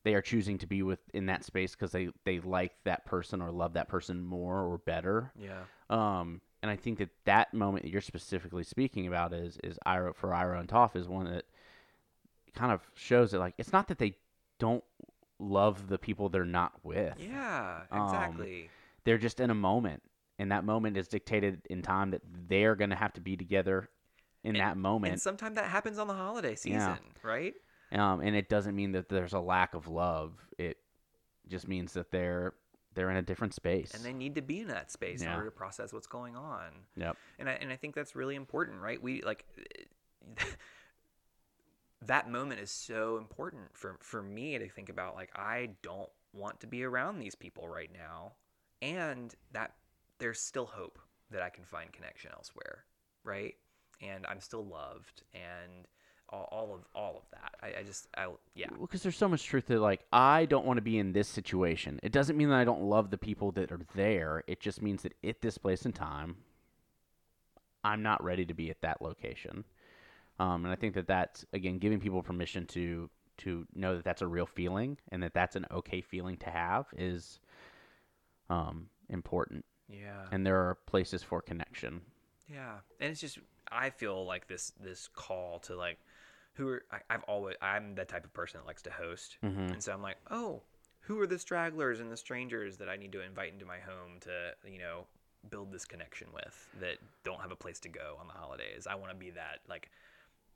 they 0.04 0.14
are 0.16 0.22
choosing 0.22 0.58
to 0.60 0.68
be 0.68 0.84
with 0.84 1.00
in 1.14 1.28
that 1.28 1.44
space 1.46 1.74
because 1.76 1.92
they, 1.92 2.10
they 2.26 2.40
like 2.40 2.74
that 2.84 3.06
person 3.06 3.42
or 3.42 3.52
love 3.52 3.74
that 3.74 3.88
person 3.88 4.22
more 4.24 4.60
or 4.62 4.78
better. 4.80 5.32
yeah 5.40 5.64
Um, 5.90 6.42
and 6.62 6.70
I 6.72 6.76
think 6.76 6.98
that 7.00 7.10
that 7.26 7.54
moment 7.54 7.84
that 7.84 7.90
you're 7.92 8.02
specifically 8.02 8.64
speaking 8.64 9.08
about 9.08 9.34
is 9.34 9.58
is 9.64 9.78
Iroh 9.86 10.16
for 10.16 10.30
Iroh 10.30 10.60
and 10.60 10.68
Toph 10.70 10.96
is 10.96 11.08
one 11.08 11.26
that 11.26 11.46
kind 12.56 12.72
of 12.72 12.82
shows 12.96 13.32
that 13.32 13.40
like 13.40 13.54
it's 13.58 13.74
not 13.74 13.88
that 13.88 13.98
they 13.98 14.16
don't 14.60 14.84
love 15.40 15.88
the 15.88 15.98
people 15.98 16.30
they're 16.30 16.46
not 16.46 16.74
with. 16.84 17.16
yeah 17.20 17.82
Um, 17.92 18.04
exactly 18.06 18.70
They're 19.04 19.18
just 19.18 19.40
in 19.42 19.50
a 19.50 19.56
moment, 19.56 20.02
and 20.40 20.52
that 20.52 20.64
moment 20.64 20.96
is 20.96 21.08
dictated 21.10 21.62
in 21.70 21.82
time 21.82 22.12
that 22.12 22.22
they're 22.48 22.76
going 22.76 22.92
to 22.92 22.96
have 22.96 23.12
to 23.14 23.22
be 23.22 23.36
together 23.36 23.90
in 24.44 24.56
And- 24.56 24.62
that 24.62 24.78
moment. 24.78 25.12
and 25.14 25.22
sometimes 25.22 25.56
that 25.56 25.66
happens 25.70 25.98
on 25.98 26.08
the 26.08 26.14
holiday 26.14 26.56
season 26.56 26.80
Yeah. 26.80 26.98
right 27.24 27.54
um, 27.94 28.22
and 28.22 28.36
it 28.36 28.50
doesn't 28.50 28.76
mean 28.76 28.94
that 28.94 29.10
there's 29.10 29.34
a 29.34 29.40
lack 29.40 29.74
of 29.74 29.88
love. 29.88 30.34
It 30.58 30.78
just 31.48 31.68
means 31.68 31.94
that 31.94 32.12
they're 32.12 32.54
they're 32.96 33.10
in 33.10 33.18
a 33.18 33.22
different 33.22 33.54
space. 33.54 33.92
and 33.94 34.04
they 34.04 34.14
need 34.14 34.36
to 34.36 34.42
be 34.42 34.60
in 34.62 34.68
that 34.68 34.92
space 34.92 35.22
in 35.22 35.28
order 35.28 35.46
to 35.46 35.52
process 35.52 35.94
what's 35.94 36.08
going 36.08 36.36
on 36.36 36.70
yep. 36.96 37.18
and 37.40 37.50
I, 37.50 37.54
and 37.54 37.72
I 37.72 37.76
think 37.76 37.96
that's 37.96 38.16
really 38.16 38.36
important 38.36 38.82
right 38.82 39.02
we 39.02 39.22
like 39.24 39.46
that 42.06 42.30
moment 42.30 42.62
is 42.62 42.72
so 42.72 43.18
important 43.18 43.64
for 43.74 43.98
for 44.00 44.22
me 44.22 44.58
to 44.58 44.70
think 44.70 44.90
about 44.90 45.16
like 45.16 45.32
I 45.36 45.70
don't 45.82 46.10
want 46.34 46.60
to 46.62 46.68
be 46.68 46.84
around 46.84 47.20
these 47.20 47.36
people 47.36 47.68
right 47.68 47.90
now 47.92 48.34
and 48.82 49.34
that 49.52 49.74
there's 50.20 50.40
still 50.40 50.66
hope 50.66 51.00
that 51.32 51.42
I 51.42 51.50
can 51.50 51.64
find 51.64 51.92
connection 51.92 52.32
elsewhere 52.36 52.86
right 53.24 53.56
and 54.02 54.26
I'm 54.28 54.40
still 54.40 54.66
loved 54.66 55.24
and 55.34 55.88
all, 56.34 56.50
all 56.52 56.74
of 56.74 56.82
all 56.96 57.18
of 57.18 57.24
that 57.32 57.56
I, 57.62 57.80
I 57.80 57.84
just 57.84 58.08
I 58.18 58.28
yeah 58.56 58.68
Well, 58.72 58.82
because 58.82 59.04
there's 59.04 59.18
so 59.18 59.30
much 59.30 59.46
truth 59.46 59.68
to 59.68 59.80
like 59.80 60.02
I 60.12 60.46
don't 60.46 60.66
want 60.66 60.78
to 60.78 60.82
be 60.82 60.98
in 60.98 61.14
this 61.14 61.28
situation. 61.28 62.00
It 62.04 62.12
doesn't 62.12 62.38
mean 62.38 62.50
that 62.50 62.58
I 62.58 62.64
don't 62.64 62.82
love 62.82 63.12
the 63.12 63.18
people 63.18 63.52
that 63.54 63.72
are 63.72 63.80
there. 63.96 64.44
It 64.48 64.60
just 64.60 64.82
means 64.82 65.04
that 65.04 65.14
at 65.24 65.42
this 65.42 65.58
place 65.58 65.86
and 65.86 65.94
time, 65.94 66.38
I'm 67.84 68.02
not 68.02 68.24
ready 68.24 68.46
to 68.46 68.54
be 68.54 68.70
at 68.70 68.82
that 68.82 69.02
location. 69.02 69.64
Um, 70.40 70.66
and 70.66 70.74
I 70.74 70.76
think 70.76 70.96
that 70.96 71.08
that's 71.08 71.46
again 71.54 71.78
giving 71.78 72.00
people 72.00 72.24
permission 72.24 72.66
to 72.68 73.10
to 73.38 73.68
know 73.76 73.96
that 73.96 74.04
that's 74.04 74.22
a 74.22 74.28
real 74.28 74.46
feeling 74.46 74.98
and 75.12 75.22
that 75.24 75.34
that's 75.34 75.56
an 75.56 75.66
okay 75.72 76.02
feeling 76.02 76.38
to 76.38 76.50
have 76.50 76.88
is 76.98 77.40
um, 78.50 78.88
important. 79.10 79.66
yeah 79.88 80.26
And 80.32 80.46
there 80.46 80.58
are 80.58 80.76
places 80.86 81.24
for 81.24 81.42
connection. 81.42 82.02
Yeah, 82.52 82.78
and 83.00 83.12
it's 83.12 83.22
just 83.22 83.40
I 83.72 83.90
feel 83.90 84.26
like 84.26 84.48
this 84.48 84.74
this 84.80 85.08
call 85.08 85.60
to 85.60 85.76
like 85.76 86.00
who 86.54 86.68
are 86.70 86.84
I, 86.92 87.00
I've 87.10 87.24
always 87.24 87.56
I'm 87.62 87.96
the 87.96 88.06
type 88.06 88.26
of 88.26 88.34
person 88.34 88.60
that 88.60 88.68
likes 88.68 88.82
to 88.84 88.92
host, 88.92 89.38
Mhm. 89.44 89.72
and 89.72 89.84
so 89.84 89.92
I'm 89.94 90.02
like, 90.02 90.18
oh, 90.32 90.62
who 91.02 91.20
are 91.20 91.28
the 91.28 91.40
stragglers 91.40 92.00
and 92.00 92.12
the 92.12 92.18
strangers 92.18 92.78
that 92.78 92.88
I 92.90 92.96
need 92.96 93.12
to 93.14 93.22
invite 93.22 93.52
into 93.54 93.66
my 93.66 93.80
home 93.80 94.20
to 94.22 94.54
you 94.70 94.80
know 94.80 95.06
build 95.50 95.72
this 95.72 95.84
connection 95.86 96.28
with 96.34 96.70
that 96.80 96.98
don't 97.26 97.42
have 97.42 97.52
a 97.52 97.56
place 97.56 97.80
to 97.82 97.90
go 97.90 98.16
on 98.20 98.28
the 98.28 98.34
holidays. 98.34 98.88
I 98.90 98.96
want 98.96 99.12
to 99.12 99.18
be 99.18 99.32
that 99.32 99.60
like 99.68 99.90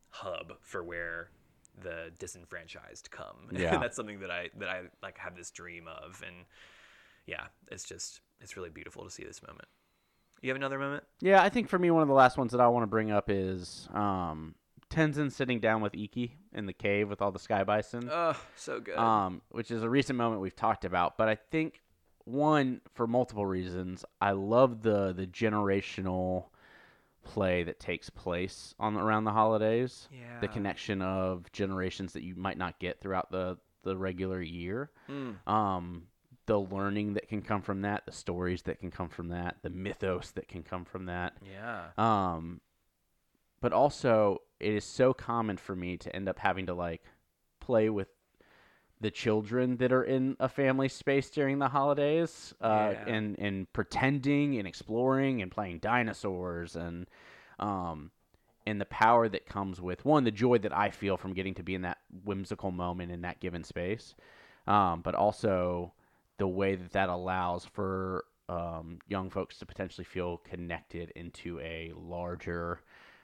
hub 0.10 0.54
for 0.62 0.84
where 0.84 1.30
the 1.82 2.12
disenfranchised 2.20 3.12
come. 3.12 3.48
Yeah. 3.52 3.78
that's 3.78 3.96
something 3.96 4.20
that 4.22 4.32
I 4.32 4.50
that 4.58 4.70
I 4.70 4.84
like 5.02 5.18
have 5.18 5.36
this 5.36 5.52
dream 5.52 5.88
of, 5.88 6.24
and 6.26 6.46
yeah, 7.26 7.48
it's 7.72 7.84
just 7.84 8.22
it's 8.40 8.56
really 8.56 8.70
beautiful 8.70 9.04
to 9.04 9.10
see 9.12 9.24
this 9.24 9.42
moment. 9.42 9.68
You 10.42 10.50
have 10.52 10.56
another 10.58 10.78
moment? 10.78 11.04
Yeah, 11.20 11.42
I 11.42 11.50
think 11.50 11.68
for 11.68 11.80
me, 11.80 11.90
one 11.90 12.04
of 12.04 12.08
the 12.08 12.14
last 12.14 12.38
ones 12.38 12.52
that 12.52 12.62
I 12.62 12.68
want 12.68 12.84
to 12.84 12.88
bring 12.88 13.10
up 13.12 13.28
is 13.30 13.90
um, 13.94 14.54
Tenzin 14.90 15.32
sitting 15.32 15.60
down 15.60 15.82
with 15.82 15.94
Iki 15.94 16.36
in 16.54 16.66
the 16.66 16.74
cave 16.74 17.10
with 17.10 17.22
all 17.22 17.32
the 17.32 17.40
sky 17.40 17.64
bison, 17.64 18.10
Oh, 18.12 18.40
so 18.56 18.80
good. 18.80 18.98
um, 18.98 19.42
which 19.50 19.70
is 19.72 19.84
a 19.84 19.90
recent 19.90 20.18
moment 20.18 20.42
we've 20.42 20.56
talked 20.56 20.86
about. 20.86 21.18
But 21.18 21.28
I 21.28 21.36
think 21.36 21.82
one 22.24 22.82
for 22.94 23.06
multiple 23.08 23.46
reasons. 23.46 24.04
I 24.22 24.32
love 24.32 24.82
the 24.82 25.14
the 25.14 25.28
generational 25.28 26.46
play 27.24 27.64
that 27.64 27.80
takes 27.80 28.10
place 28.10 28.74
on 28.80 28.96
around 28.96 29.26
the 29.26 29.32
holidays. 29.34 30.08
yeah. 30.12 30.40
The 30.40 30.48
connection 30.48 31.02
of 31.02 31.52
generations 31.52 32.14
that 32.14 32.24
you 32.24 32.36
might 32.36 32.58
not 32.58 32.80
get 32.80 33.00
throughout 33.02 33.32
the 33.32 33.58
the 33.84 33.96
regular 33.98 34.42
year. 34.42 34.92
Mm, 35.10 35.36
Um, 35.50 36.08
the 36.46 36.60
learning 36.60 37.14
that 37.16 37.28
can 37.28 37.42
come 37.42 37.62
from 37.62 37.82
that, 37.82 38.06
the 38.06 38.12
stories 38.14 38.62
that 38.64 38.80
can 38.80 38.90
come 38.92 39.10
from 39.10 39.30
that, 39.30 39.58
the 39.64 39.70
mythos 39.70 40.32
that 40.32 40.48
can 40.48 40.64
come 40.64 40.86
from 40.86 41.06
that. 41.08 41.38
yeah. 41.46 41.88
Um, 41.98 42.62
but 43.60 43.74
also, 43.74 44.42
it 44.60 44.74
is 44.74 44.84
so 44.84 45.14
common 45.14 45.58
for 45.58 45.76
me 45.76 45.98
to 45.98 46.16
end 46.16 46.28
up 46.28 46.40
having 46.40 46.66
to 46.68 46.74
like 46.74 47.04
play 47.60 47.90
with 47.90 48.08
the 49.00 49.12
children 49.12 49.78
that 49.78 49.92
are 49.92 50.04
in 50.04 50.36
a 50.40 50.50
family 50.50 50.90
space 50.90 51.30
during 51.30 51.60
the 51.60 51.68
holidays, 51.68 52.54
uh, 52.62 52.94
Yeah. 52.94 53.04
and 53.08 53.38
and 53.40 53.72
pretending 53.74 54.58
and 54.58 54.68
exploring 54.68 55.42
and 55.42 55.52
playing 55.52 55.80
dinosaurs 55.80 56.76
and 56.76 57.08
um, 57.60 58.12
and 58.66 58.82
the 58.82 58.86
power 58.86 59.30
that 59.30 59.46
comes 59.46 59.80
with 59.80 60.04
one 60.04 60.24
the 60.24 60.32
joy 60.32 60.58
that 60.58 60.76
I 60.76 60.90
feel 60.90 61.16
from 61.18 61.34
getting 61.34 61.54
to 61.56 61.64
be 61.64 61.76
in 61.76 61.84
that 61.84 62.00
whimsical 62.26 62.72
moment 62.72 63.12
in 63.12 63.22
that 63.22 63.40
given 63.40 63.64
space, 63.64 64.16
um, 64.66 65.02
but 65.02 65.14
also 65.16 65.94
the 66.38 66.48
way 66.48 66.76
that 66.76 66.92
that 66.94 67.10
allows 67.10 67.66
for 67.66 68.26
um, 68.50 69.00
young 69.08 69.30
folks 69.30 69.60
to 69.60 69.66
potentially 69.66 70.06
feel 70.06 70.38
connected 70.38 71.12
into 71.16 71.60
a 71.60 71.92
larger 71.96 72.82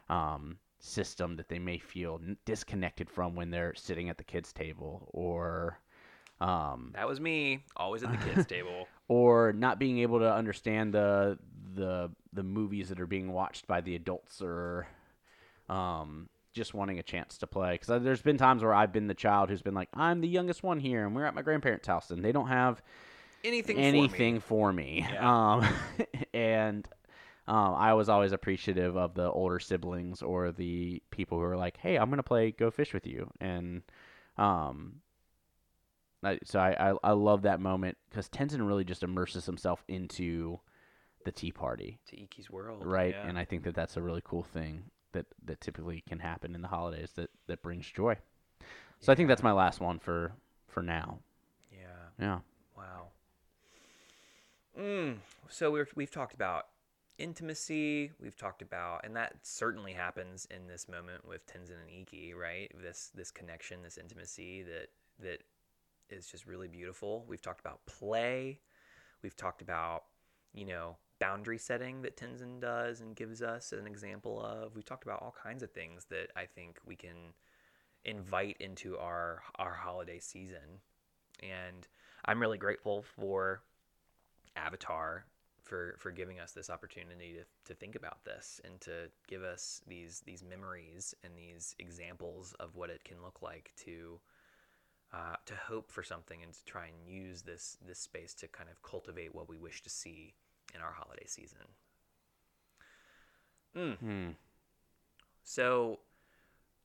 um, 0.10 0.58
system 0.86 1.38
that 1.38 1.48
they 1.48 1.60
may 1.60 1.78
feel 1.78 2.20
disconnected 2.46 3.10
from 3.10 3.36
when 3.36 3.50
they're 3.50 3.74
sitting 3.74 4.10
at 4.10 4.18
the 4.18 4.24
kids' 4.24 4.52
table 4.52 5.08
or 5.14 5.80
um, 6.42 6.92
That 6.94 7.08
was 7.08 7.22
me, 7.22 7.64
always 7.78 8.04
at 8.04 8.12
the 8.12 8.18
kids' 8.18 8.46
table. 8.46 8.88
or 9.08 9.54
not 9.54 9.80
being 9.80 10.00
able 10.00 10.20
to 10.20 10.32
understand 10.32 10.94
the 10.94 11.40
the 11.76 12.12
the 12.34 12.44
movies 12.44 12.90
that 12.90 13.00
are 13.00 13.08
being 13.08 13.32
watched 13.32 13.66
by 13.66 13.80
the 13.82 13.96
adults 13.96 14.42
or 14.42 14.86
um, 15.70 16.28
just 16.52 16.74
wanting 16.74 17.00
a 17.00 17.04
chance 17.04 17.38
to 17.38 17.48
play 17.48 17.74
because 17.80 18.04
there's 18.04 18.22
been 18.22 18.38
times 18.38 18.62
where 18.62 18.74
I've 18.74 18.92
been 18.92 19.08
the 19.08 19.14
child 19.14 19.50
who's 19.50 19.62
been 19.62 19.74
like 19.74 19.90
I'm 19.94 20.20
the 20.22 20.28
youngest 20.28 20.64
one 20.64 20.80
here 20.80 21.06
and 21.06 21.16
we're 21.16 21.26
at 21.26 21.34
my 21.34 21.42
grandparents' 21.42 21.88
house 21.88 22.12
and 22.12 22.24
they 22.24 22.32
don't 22.34 22.48
have 22.50 22.82
Anything, 23.46 23.78
anything 23.78 24.40
for 24.40 24.72
me, 24.72 25.06
Yeah. 25.12 25.54
um, 25.56 25.68
and 26.34 26.88
um, 27.48 27.76
I 27.76 27.94
was 27.94 28.10
always 28.10 28.32
appreciative 28.32 28.96
of 28.96 29.16
the 29.16 29.30
older 29.30 29.60
siblings 29.60 30.22
or 30.22 30.52
the 30.52 31.02
people 31.12 31.38
who 31.38 31.44
are 31.44 31.58
like 31.58 31.78
hey 31.78 31.98
I'm 31.98 32.10
gonna 32.10 32.24
play 32.24 32.52
go 32.52 32.72
fish 32.72 32.94
with 32.94 33.06
you 33.06 33.30
and 33.40 33.84
um, 34.38 35.02
I, 36.24 36.40
so 36.44 36.60
I, 36.60 36.92
I 36.92 36.96
I 37.04 37.12
love 37.12 37.42
that 37.44 37.60
moment 37.60 37.98
because 38.10 38.30
Tenzin 38.30 38.66
really 38.66 38.84
just 38.84 39.04
immerses 39.04 39.46
himself 39.46 39.84
into 39.88 40.60
the 41.26 41.32
tea 41.32 41.52
party. 41.52 42.00
To 42.08 42.16
Iki's 42.16 42.50
world, 42.50 42.86
right? 42.86 43.14
Yeah. 43.14 43.28
And 43.28 43.38
I 43.38 43.46
think 43.46 43.64
that 43.64 43.76
that's 43.76 43.98
a 43.98 44.02
really 44.02 44.22
cool 44.24 44.44
thing 44.44 44.86
that 45.12 45.26
that 45.46 45.62
typically 45.62 46.04
can 46.08 46.20
happen 46.20 46.56
in 46.56 46.62
the 46.62 46.68
holidays 46.68 47.12
that 47.16 47.30
that 47.48 47.62
brings 47.62 47.90
joy. 47.90 48.18
So 49.00 49.12
I 49.12 49.16
think 49.16 49.28
that's 49.28 49.44
my 49.44 49.52
last 49.52 49.80
one 49.82 50.00
for 50.00 50.34
for 50.68 50.82
now. 50.82 51.20
yeah. 51.72 51.78
Yeah. 52.20 52.40
Wow. 52.78 53.08
Mm. 54.80 55.18
So 55.50 55.72
we're, 55.72 55.88
we've 55.96 56.10
talked 56.10 56.34
about 56.34 56.68
intimacy. 57.18 58.12
We've 58.20 58.38
talked 58.38 58.62
about, 58.62 59.06
and 59.06 59.16
that 59.16 59.36
certainly 59.44 59.94
happens 59.94 60.48
in 60.52 60.68
this 60.68 60.88
moment 60.88 61.28
with 61.28 61.46
Tenzin 61.46 61.82
and 61.82 61.90
Iki, 61.90 62.34
right? 62.34 62.72
This 62.82 63.12
this 63.14 63.32
connection, 63.32 63.82
this 63.84 63.98
intimacy 63.98 64.64
that 64.64 64.90
that 65.20 65.44
is 66.10 66.28
just 66.28 66.46
really 66.46 66.68
beautiful. 66.68 67.26
We've 67.28 67.42
talked 67.42 67.60
about 67.60 67.86
play. 67.86 68.60
We've 69.22 69.36
talked 69.36 69.62
about, 69.62 70.04
you 70.54 70.66
know, 70.66 70.98
boundary 71.20 71.58
setting 71.58 72.02
that 72.02 72.18
Tenzin 72.18 72.60
does 72.60 73.02
and 73.02 73.16
gives 73.16 73.42
us 73.42 73.72
an 73.72 73.88
example 73.88 74.44
of. 74.44 74.76
We've 74.76 74.86
talked 74.86 75.06
about 75.06 75.22
all 75.22 75.36
kinds 75.42 75.64
of 75.64 75.72
things 75.72 76.06
that 76.10 76.32
I 76.36 76.46
think 76.46 76.80
we 76.86 76.96
can 76.96 77.34
invite 78.06 78.58
into 78.60 78.98
our 78.98 79.42
our 79.56 79.74
holiday 79.74 80.20
season. 80.20 80.82
And 81.42 81.88
I'm 82.26 82.40
really 82.40 82.58
grateful 82.58 83.04
for 83.04 83.62
Avatar 84.56 85.26
for 85.64 85.96
for 85.98 86.12
giving 86.12 86.40
us 86.40 86.52
this 86.52 86.70
opportunity 86.70 87.34
to, 87.34 87.74
to 87.74 87.80
think 87.80 87.96
about 87.96 88.24
this 88.26 88.60
and 88.66 88.80
to 88.82 89.10
give 89.28 89.44
us 89.44 89.82
these 89.88 90.22
these 90.26 90.44
memories 90.44 91.16
and 91.24 91.34
these 91.38 91.76
examples 91.80 92.54
of 92.60 92.76
what 92.76 92.90
it 92.90 93.04
can 93.04 93.22
look 93.24 93.42
like 93.42 93.72
to 93.78 94.20
uh, 95.14 95.36
to 95.46 95.56
hope 95.56 95.92
for 95.92 96.04
something 96.04 96.42
and 96.42 96.54
to 96.54 96.66
try 96.66 96.88
and 96.88 97.08
use 97.08 97.44
this 97.44 97.78
this 97.86 98.00
space 98.00 98.34
to 98.34 98.48
kind 98.48 98.70
of 98.70 98.82
cultivate 98.82 99.34
what 99.34 99.48
we 99.48 99.58
wish 99.58 99.82
to 99.84 99.90
see 99.90 100.34
in 100.76 100.82
our 100.82 100.92
holiday 100.92 101.26
season. 101.28 101.60
Mm. 103.76 103.98
Hmm. 103.98 104.30
So, 105.44 106.00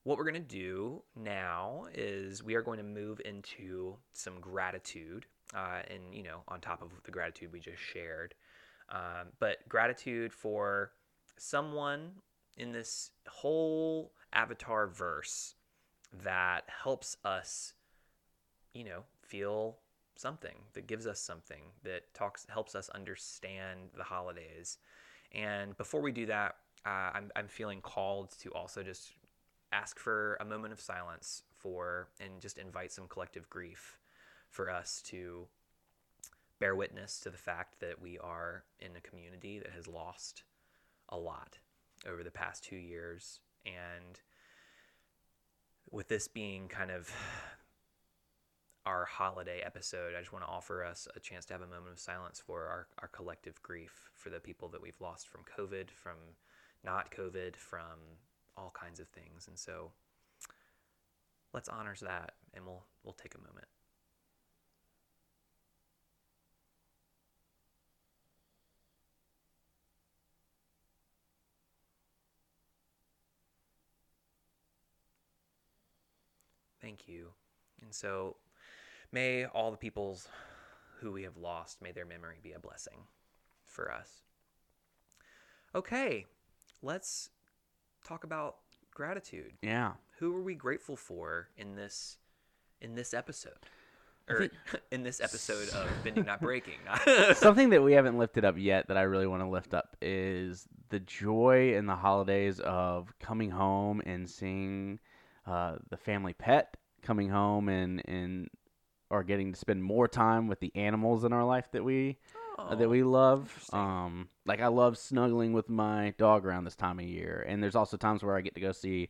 what 0.05 0.19
we're 0.19 0.25
going 0.25 0.35
to 0.35 0.41
do 0.41 1.03
now 1.15 1.87
is 1.95 2.43
we 2.43 2.55
are 2.55 2.63
going 2.63 2.79
to 2.79 2.85
move 2.85 3.21
into 3.25 3.97
some 4.13 4.41
gratitude, 4.41 5.27
uh, 5.55 5.81
and 5.89 6.03
you 6.13 6.23
know, 6.23 6.41
on 6.49 6.61
top 6.61 6.83
of 6.83 6.91
the 7.05 7.11
gratitude 7.11 7.53
we 7.53 7.61
just 7.61 7.81
shared, 7.81 8.35
um, 8.91 9.29
but 9.39 9.69
gratitude 9.69 10.33
for 10.33 10.93
someone 11.37 12.13
in 12.57 12.73
this 12.73 13.11
whole 13.29 14.13
Avatar 14.33 14.87
verse 14.87 15.55
that 16.25 16.65
helps 16.83 17.17
us, 17.25 17.75
you 18.75 18.85
know, 18.85 19.05
feel 19.23 19.79
something 20.17 20.57
that 20.73 20.87
gives 20.87 21.07
us 21.07 21.21
something 21.21 21.63
that 21.85 22.13
talks 22.13 22.47
helps 22.49 22.75
us 22.75 22.89
understand 22.91 23.91
the 23.97 24.03
holidays. 24.03 24.79
And 25.33 25.77
before 25.77 26.01
we 26.01 26.13
do 26.13 26.27
that, 26.27 26.57
uh, 26.85 27.11
I'm 27.15 27.31
I'm 27.37 27.49
feeling 27.49 27.81
called 27.81 28.31
to 28.41 28.51
also 28.51 28.83
just 28.83 29.13
ask 29.73 29.99
for 29.99 30.37
a 30.41 30.45
moment 30.45 30.73
of 30.73 30.81
silence 30.81 31.43
for 31.57 32.09
and 32.21 32.41
just 32.41 32.59
invite 32.59 32.91
some 32.91 33.07
collective 33.07 33.49
grief 33.51 33.99
for 34.49 34.71
us 34.71 35.03
to 35.03 35.47
bear 36.59 36.75
witness 36.75 37.21
to 37.21 37.31
the 37.31 37.39
fact 37.39 37.81
that 37.81 38.01
we 38.01 38.19
are 38.19 38.65
in 38.81 38.91
a 38.97 39.01
community 39.01 39.59
that 39.59 39.73
has 39.73 39.87
lost 39.87 40.43
a 41.09 41.17
lot 41.17 41.59
over 42.07 42.23
the 42.23 42.31
past 42.31 42.65
two 42.65 42.77
years. 42.77 43.41
And 43.65 44.21
with 45.91 46.09
this 46.09 46.29
being 46.29 46.69
kind 46.69 46.91
of 46.91 47.11
our 48.87 49.05
holiday 49.05 49.61
episode, 49.65 50.15
I 50.17 50.21
just 50.21 50.33
want 50.33 50.45
to 50.45 50.51
offer 50.51 50.85
us 50.85 51.07
a 51.15 51.21
chance 51.21 51.45
to 51.47 51.55
have 51.55 51.63
a 51.63 51.67
moment 51.67 51.93
of 51.93 51.99
silence 51.99 52.43
for 52.45 52.67
our, 52.67 52.87
our 53.01 53.09
collective 53.09 53.63
grief 53.63 54.11
for 54.15 54.31
the 54.31 54.41
people 54.41 54.69
that 54.69 54.83
we've 54.83 55.01
lost 55.01 55.29
from 55.29 55.43
COVID, 55.43 55.91
from 55.91 56.17
not 56.85 57.11
COVID, 57.11 57.57
from 57.57 58.19
all 58.57 58.73
kinds 58.75 59.01
of 59.01 59.09
things. 59.09 59.47
And 59.47 59.59
so 59.59 59.93
let's 61.53 61.69
honor 61.69 61.95
that 62.03 62.33
and 62.55 62.65
we'll 62.65 62.85
we'll 63.05 63.15
take 63.15 63.35
a 63.35 63.39
moment. 63.39 63.67
Thank 76.81 77.09
you. 77.09 77.29
And 77.83 77.95
so 77.95 78.37
may 79.13 79.45
all 79.47 79.71
the 79.71 79.77
peoples 79.77 80.29
who 81.01 81.13
we 81.13 81.23
have 81.23 81.37
lost, 81.37 81.81
may 81.83 81.93
their 81.93 82.07
memory 82.07 82.39
be 82.43 82.53
a 82.53 82.59
blessing 82.59 82.99
for 83.65 83.93
us. 83.93 84.23
Okay, 85.75 86.27
let's 86.83 87.31
talk 88.07 88.25
about 88.25 88.57
gratitude. 88.93 89.53
Yeah. 89.63 89.93
Who 90.19 90.35
are 90.37 90.43
we 90.43 90.55
grateful 90.55 90.97
for 90.97 91.49
in 91.57 91.77
this 91.77 92.19
in 92.81 92.95
this 92.95 93.15
episode? 93.15 93.53
Or 94.29 94.41
think- 94.41 94.53
in 94.91 95.03
this 95.03 95.21
episode 95.21 95.69
of 95.71 95.89
Bending 96.05 96.25
Not 96.25 96.41
Breaking. 96.41 96.79
Something 97.35 97.71
that 97.71 97.83
we 97.83 97.93
haven't 97.93 98.19
lifted 98.19 98.45
up 98.45 98.57
yet 98.59 98.89
that 98.89 98.97
I 98.97 99.03
really 99.03 99.27
want 99.27 99.43
to 99.43 99.49
lift 99.49 99.75
up 99.75 99.97
is 100.03 100.67
the 100.91 101.01
joy 101.01 101.75
in 101.75 101.87
the 101.87 101.97
holidays 101.97 102.61
of 102.61 103.13
coming 103.21 103.51
home 103.51 104.03
and 104.05 104.29
seeing 104.29 104.99
uh, 105.49 105.77
the 105.91 105.97
family 105.97 106.35
pet 106.35 106.77
coming 107.03 107.31
home 107.31 107.69
and 107.69 108.03
and 108.07 108.49
or 109.11 109.25
getting 109.25 109.53
to 109.53 109.59
spend 109.59 109.83
more 109.83 110.07
time 110.07 110.49
with 110.49 110.61
the 110.61 110.71
animals 110.75 111.25
in 111.25 111.33
our 111.33 111.45
life 111.45 111.71
that 111.73 111.83
we 111.83 112.19
uh, 112.59 112.75
that 112.75 112.89
we 112.89 113.03
love. 113.03 113.65
Um, 113.73 114.29
like 114.45 114.61
I 114.61 114.67
love 114.67 114.99
snuggling 114.99 115.53
with 115.53 115.69
my 115.69 116.13
dog 116.19 116.45
around 116.45 116.65
this 116.65 116.77
time 116.77 116.99
of 116.99 117.07
year, 117.07 117.45
and 117.49 117.63
there's 117.63 117.77
also 117.77 117.97
times 117.97 118.23
where 118.23 118.37
I 118.37 118.43
get 118.43 118.55
to 118.57 118.61
go 118.61 118.73
see 118.73 119.09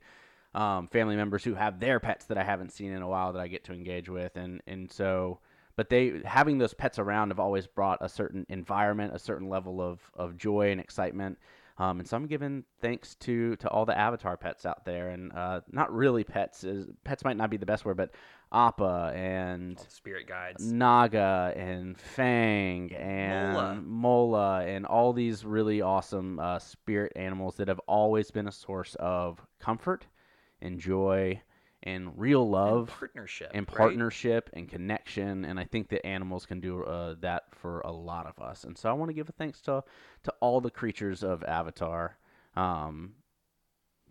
um, 0.55 0.89
family 0.89 1.17
members 1.17 1.43
who 1.43 1.55
have 1.55 1.81
their 1.81 1.99
pets 1.99 2.27
that 2.27 2.39
I 2.39 2.45
haven't 2.45 2.73
seen 2.73 2.93
in 2.93 3.03
a 3.03 3.09
while 3.09 3.33
that 3.33 3.41
I 3.41 3.49
get 3.49 3.65
to 3.65 3.73
engage 3.73 4.09
with, 4.09 4.37
and 4.37 4.61
and 4.67 4.91
so. 4.91 5.41
But 5.77 5.91
they 5.91 6.21
having 6.25 6.59
those 6.59 6.75
pets 6.75 6.99
around 6.99 7.31
have 7.31 7.39
always 7.39 7.69
brought 7.69 7.99
a 8.01 8.09
certain 8.09 8.45
environment, 8.49 9.15
a 9.15 9.19
certain 9.19 9.49
level 9.49 9.81
of, 9.81 10.01
of 10.15 10.37
joy 10.37 10.73
and 10.73 10.81
excitement. 10.81 11.39
Um, 11.79 12.01
and 12.01 12.09
so 12.09 12.17
I'm 12.17 12.27
giving 12.27 12.65
thanks 12.81 13.15
to, 13.21 13.55
to 13.57 13.69
all 13.69 13.87
the 13.87 13.97
Avatar 13.97 14.37
pets 14.37 14.67
out 14.67 14.85
there, 14.85 15.11
and 15.11 15.33
uh, 15.33 15.61
not 15.71 15.93
really 15.93 16.25
pets. 16.25 16.65
Is, 16.65 16.89
pets 17.05 17.25
might 17.25 17.37
not 17.37 17.51
be 17.51 17.57
the 17.57 17.67
best 17.67 17.85
word, 17.85 17.97
but 17.97 18.11
Appa 18.53 19.13
and 19.15 19.79
spirit 19.89 20.27
guides. 20.27 20.73
Naga 20.73 21.53
and 21.55 21.97
Fang 21.97 22.93
and 22.95 23.53
Mola. 23.53 23.81
Mola, 23.85 24.67
and 24.67 24.87
all 24.87 25.13
these 25.13 25.45
really 25.45 25.81
awesome 25.81 26.41
uh, 26.41 26.59
spirit 26.59 27.13
animals 27.15 27.57
that 27.57 27.69
have 27.69 27.81
always 27.87 28.31
been 28.31 28.49
a 28.49 28.53
source 28.53 28.97
of 28.99 29.41
comfort 29.61 30.07
and 30.61 30.81
joy 30.81 31.41
and 31.89 32.13
real 32.17 32.43
and 32.43 32.51
love 32.51 32.89
partnership. 32.99 33.51
and 33.55 33.67
right? 33.69 33.77
partnership 33.77 34.51
and 34.53 34.69
connection. 34.69 35.45
And 35.45 35.59
I 35.59 35.65
think 35.65 35.89
that 35.89 36.05
animals 36.07 36.45
can 36.45 36.61
do 36.61 36.85
uh, 36.85 37.15
that 37.21 37.45
for 37.53 37.81
a 37.81 37.91
lot 37.91 38.27
of 38.27 38.39
us. 38.43 38.65
And 38.65 38.77
so 38.77 38.91
I 38.91 38.93
want 38.93 39.09
to 39.09 39.15
give 39.15 39.29
a 39.29 39.33
thanks 39.33 39.61
to 39.63 39.83
to 40.25 40.35
all 40.41 40.61
the 40.61 40.71
creatures 40.71 41.23
of 41.23 41.43
Avatar 41.45 42.19
um, 42.57 43.15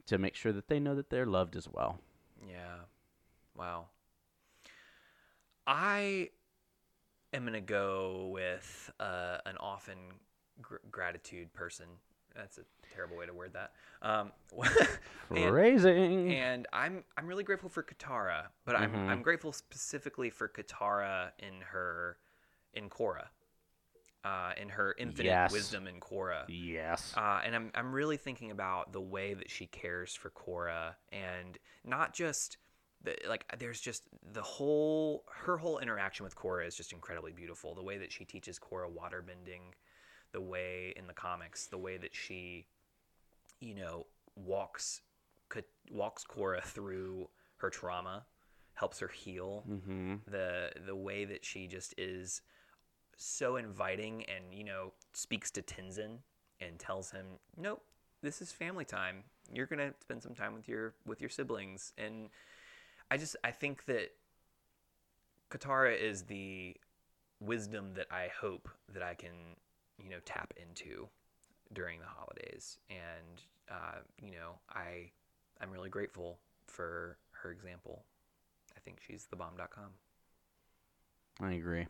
to 0.08 0.18
make 0.18 0.36
sure 0.36 0.52
that 0.54 0.68
they 0.68 0.80
know 0.80 0.96
that 0.96 1.10
they're 1.10 1.26
loved 1.26 1.56
as 1.56 1.68
well. 1.70 2.00
Yeah. 2.48 2.86
Wow. 3.56 3.88
I 5.68 6.30
am 7.34 7.44
going 7.44 7.54
to 7.54 7.62
go 7.62 8.30
with 8.32 8.92
uh, 9.00 9.38
an 9.46 9.58
often 9.60 9.98
gr- 10.62 10.76
gratitude 10.90 11.54
person. 11.54 11.88
That's 12.38 12.60
a 12.60 12.62
terrible 12.93 13.17
way 13.17 13.26
to 13.26 13.34
word 13.34 13.54
that. 13.54 13.73
Um, 14.02 14.32
and, 15.36 15.50
Phrasing. 15.50 16.32
and 16.32 16.67
I'm 16.71 17.04
I'm 17.17 17.26
really 17.28 17.43
grateful 17.43 17.69
for 17.69 17.82
Katara, 17.84 18.45
but 18.63 18.76
I'm 18.76 18.91
Mhm. 18.93 19.10
I'm 19.10 19.21
grateful 19.23 19.52
specifically 19.52 20.30
for 20.30 20.47
Katara 20.47 21.32
in 21.39 21.62
her 21.62 22.17
in 22.73 22.89
Korra, 22.89 23.28
uh, 24.23 24.54
in 24.56 24.69
her 24.69 24.93
infinite 25.00 25.26
Yes. 25.30 25.52
wisdom 25.52 25.88
in 25.88 26.00
Korra. 26.00 26.45
yes. 26.47 27.13
Uh, 27.17 27.41
and 27.43 27.56
I'm 27.56 27.71
I'm 27.73 27.91
really 27.91 28.17
thinking 28.17 28.52
about 28.52 28.93
the 28.93 29.02
way 29.02 29.34
that 29.34 29.50
she 29.50 29.65
cares 29.65 30.13
for 30.13 30.30
Korra, 30.30 30.93
and 31.12 31.58
not 31.84 32.13
just 32.13 32.58
the 33.04 33.15
like. 33.28 33.45
There's 33.58 33.82
just 33.82 34.04
the 34.32 34.43
whole 34.43 35.26
her 35.32 35.58
whole 35.58 35.80
interaction 35.80 36.23
with 36.23 36.36
Korra 36.36 36.67
is 36.67 36.76
just 36.76 36.93
incredibly 36.93 37.32
beautiful. 37.32 37.73
The 37.73 37.84
way 37.84 37.97
that 37.97 38.12
she 38.12 38.26
teaches 38.26 38.60
Korra 38.60 38.91
waterbending, 38.91 39.73
the 40.32 40.42
way 40.42 40.94
in 40.96 41.08
the 41.08 41.13
comics, 41.13 41.68
the 41.68 41.78
way 41.78 41.98
that 41.98 42.13
she, 42.13 42.68
you 43.60 43.76
know, 43.76 44.06
walks 44.36 45.02
walks 45.92 46.24
Korra 46.24 46.63
through 46.63 47.30
her 47.58 47.70
trauma, 47.70 48.26
helps 48.74 49.00
her 49.00 49.08
heal 49.08 49.63
mm-hmm. 49.70 50.16
the 50.30 50.72
the 50.86 50.96
way 50.96 51.26
that 51.26 51.44
she 51.44 51.68
just 51.68 51.94
is 51.98 52.42
so 53.16 53.56
inviting 53.56 54.24
and 54.26 54.54
you 54.54 54.63
know 54.63 54.94
speaks 55.13 55.50
to 55.52 55.62
Tenzin 55.62 56.20
and 56.60 56.80
tells 56.80 57.12
him, 57.12 57.26
"Nope, 57.56 57.84
this 58.22 58.42
is 58.42 58.52
family 58.52 58.86
time. 58.86 59.24
You're 59.52 59.66
gonna 59.66 59.94
spend 60.02 60.24
some 60.24 60.36
time 60.36 60.54
with 60.54 60.68
your 60.68 60.94
with 61.06 61.22
your 61.22 61.30
siblings." 61.30 61.94
And 61.98 62.30
I 63.10 63.18
just 63.18 63.36
I 63.44 63.52
think 63.52 63.86
that 63.86 64.12
Katara 65.50 66.00
is 66.00 66.24
the 66.24 66.76
wisdom 67.40 67.94
that 67.96 68.08
I 68.12 68.30
hope 68.42 68.70
that 68.94 69.04
I 69.04 69.13
can 69.13 69.56
you 70.04 70.10
know 70.10 70.18
tap 70.26 70.54
into 70.58 71.08
during 71.74 72.00
the 72.00 72.06
holidays, 72.06 72.78
and 72.90 73.42
uh, 73.70 74.00
you 74.22 74.32
know 74.32 74.60
I 74.70 75.12
I'm 75.62 75.72
really 75.72 75.90
grateful 75.90 76.40
for 76.68 77.18
her 77.32 77.52
example. 77.52 78.04
I 78.76 78.80
think 78.80 79.00
she's 79.06 79.26
the 79.30 79.36
bomb.com. 79.36 79.92
I 81.42 81.54
agree. 81.54 81.88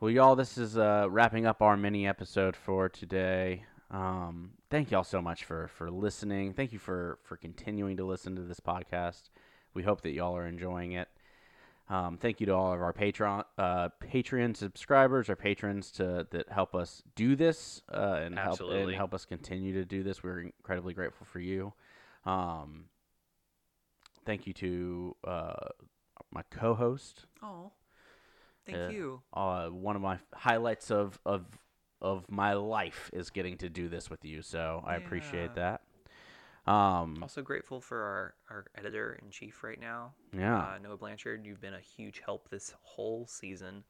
Well, 0.00 0.10
y'all, 0.10 0.34
this 0.34 0.58
is 0.58 0.76
uh, 0.76 1.06
wrapping 1.08 1.46
up 1.46 1.62
our 1.62 1.76
mini 1.76 2.06
episode 2.06 2.56
for 2.56 2.88
today. 2.88 3.64
Um, 3.90 4.52
thank 4.70 4.90
y'all 4.90 5.04
so 5.04 5.22
much 5.22 5.44
for 5.44 5.68
for 5.68 5.90
listening. 5.90 6.54
Thank 6.54 6.72
you 6.72 6.78
for 6.78 7.18
for 7.22 7.36
continuing 7.36 7.96
to 7.98 8.04
listen 8.04 8.34
to 8.36 8.42
this 8.42 8.60
podcast. 8.60 9.30
We 9.74 9.82
hope 9.82 10.00
that 10.02 10.10
y'all 10.12 10.36
are 10.36 10.46
enjoying 10.46 10.92
it. 10.92 11.08
Um, 11.92 12.16
thank 12.16 12.40
you 12.40 12.46
to 12.46 12.54
all 12.54 12.72
of 12.72 12.80
our 12.80 12.94
Patreon 12.94 13.44
uh, 13.58 13.90
Patreon 14.02 14.56
subscribers, 14.56 15.28
our 15.28 15.36
patrons 15.36 15.90
to 15.92 16.26
that 16.30 16.48
help 16.50 16.74
us 16.74 17.02
do 17.16 17.36
this 17.36 17.82
uh, 17.92 18.20
and 18.22 18.38
help 18.38 18.60
and 18.60 18.94
help 18.94 19.12
us 19.12 19.26
continue 19.26 19.74
to 19.74 19.84
do 19.84 20.02
this. 20.02 20.22
We're 20.22 20.40
incredibly 20.40 20.94
grateful 20.94 21.26
for 21.26 21.38
you. 21.38 21.74
Um, 22.24 22.86
thank 24.24 24.46
you 24.46 24.54
to 24.54 25.16
uh, 25.24 25.52
my 26.30 26.42
co-host, 26.50 27.26
Oh, 27.42 27.72
thank 28.64 28.78
Uh, 28.78 28.92
you. 28.92 29.22
uh, 29.34 29.68
one 29.68 29.94
of 29.94 30.00
my 30.00 30.18
highlights 30.32 30.90
of 30.90 31.20
of 31.26 31.44
of 32.00 32.24
my 32.30 32.54
life 32.54 33.10
is 33.12 33.28
getting 33.28 33.58
to 33.58 33.68
do 33.68 33.90
this 33.90 34.08
with 34.08 34.24
you. 34.24 34.40
So 34.40 34.82
I 34.86 34.96
appreciate 34.96 35.54
that. 35.56 35.82
Um, 36.66 37.18
Also 37.22 37.42
grateful 37.42 37.80
for 37.80 38.00
our, 38.02 38.34
our 38.50 38.64
editor 38.76 39.18
in 39.22 39.30
chief 39.30 39.64
right 39.64 39.80
now, 39.80 40.12
yeah. 40.36 40.58
uh, 40.58 40.78
Noah 40.82 40.96
Blanchard. 40.96 41.44
You've 41.44 41.60
been 41.60 41.74
a 41.74 41.80
huge 41.80 42.20
help 42.24 42.48
this 42.50 42.72
whole 42.82 43.26
season, 43.26 43.82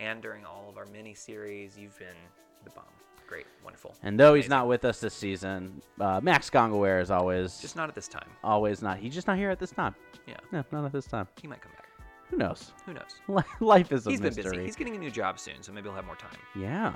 and 0.00 0.20
during 0.20 0.44
all 0.44 0.66
of 0.68 0.76
our 0.76 0.86
mini 0.86 1.14
series, 1.14 1.78
you've 1.78 1.96
been 1.98 2.16
the 2.64 2.70
bomb. 2.70 2.84
Great, 3.28 3.46
wonderful. 3.62 3.94
and 4.02 4.18
though 4.18 4.32
he's 4.34 4.48
not 4.48 4.66
with 4.66 4.84
us 4.86 5.00
this 5.00 5.12
season, 5.14 5.80
uh, 6.00 6.18
Max 6.22 6.48
Gongaware 6.50 7.00
is 7.02 7.10
always 7.10 7.60
Just 7.60 7.76
not 7.76 7.88
at 7.88 7.94
this 7.94 8.08
time. 8.08 8.28
always 8.42 8.80
not. 8.82 8.96
He's 8.98 9.14
just 9.14 9.26
not 9.28 9.36
here 9.36 9.50
at 9.50 9.58
this 9.60 9.70
time. 9.70 9.94
Yeah, 10.26 10.38
No, 10.50 10.64
not 10.72 10.86
at 10.86 10.92
this 10.92 11.06
time. 11.06 11.28
he 11.40 11.46
might 11.46 11.60
come 11.60 11.72
back. 11.72 11.84
Who 12.30 12.36
knows? 12.38 12.72
Who 12.86 12.94
knows? 12.94 13.44
Life 13.60 13.92
is 13.92 14.06
a 14.06 14.10
He's 14.10 14.20
been 14.20 14.34
mystery. 14.34 14.50
busy. 14.56 14.64
He's 14.64 14.76
getting 14.76 14.96
a 14.96 14.98
new 14.98 15.10
job 15.10 15.38
soon, 15.38 15.62
so 15.62 15.72
maybe 15.72 15.88
he'll 15.88 15.94
have 15.96 16.06
more 16.06 16.16
time. 16.16 16.36
Yeah, 16.58 16.94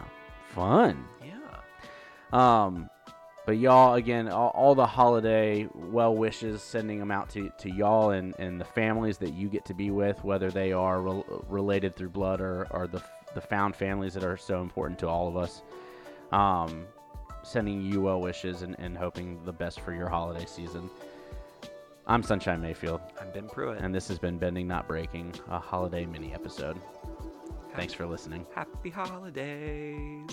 fun. 0.55 1.05
Yeah. 1.25 1.37
Um, 2.33 2.89
but 3.47 3.59
y'all 3.59 3.95
again, 3.95 4.29
all, 4.29 4.51
all 4.55 4.75
the 4.75 4.87
holiday 4.87 5.69
well 5.75 6.15
wishes, 6.15 6.63
sending 6.63 6.99
them 6.99 7.11
out 7.11 7.29
to, 7.31 7.51
to 7.59 7.71
y'all 7.71 8.11
and, 8.11 8.35
and 8.39 8.61
the 8.61 8.65
families 8.65 9.19
that 9.19 9.35
you 9.35 9.49
get 9.49 9.65
to 9.67 9.75
be 9.75 9.91
with, 9.91 10.23
whether 10.25 10.51
they 10.51 10.73
are 10.73 11.01
rel- 11.01 11.45
related 11.49 11.97
through 11.97 12.11
blood 12.11 12.41
or, 12.41 12.67
or 12.71 12.87
the 12.87 13.03
the 13.35 13.41
found 13.41 13.75
families 13.75 14.15
that 14.15 14.25
are 14.25 14.37
so 14.37 14.61
important 14.61 14.99
to 15.01 15.09
all 15.09 15.29
of 15.29 15.37
us. 15.37 15.63
Um, 16.33 16.87
sending 17.43 17.83
you 17.83 18.01
well 18.03 18.21
wishes 18.21 18.63
and, 18.63 18.77
and 18.79 18.97
hoping 18.97 19.43
the 19.45 19.53
best 19.53 19.81
for 19.81 19.93
your 19.93 20.09
holiday 20.09 20.47
season. 20.47 20.89
I'm 22.07 22.23
Sunshine 22.23 22.61
Mayfield, 22.61 23.01
I'm 23.21 23.31
Ben 23.33 23.49
Pruitt. 23.49 23.79
and 23.81 23.95
this 23.95 24.09
has 24.09 24.19
been 24.19 24.39
Bending 24.39 24.67
Not 24.67 24.89
Breaking, 24.89 25.35
a 25.49 25.59
holiday 25.59 26.05
mini 26.05 26.35
episode. 26.35 26.81
Thanks 27.75 27.95
for 27.95 28.07
listening. 28.07 28.47
Happy 28.55 28.91
holidays. 28.91 30.31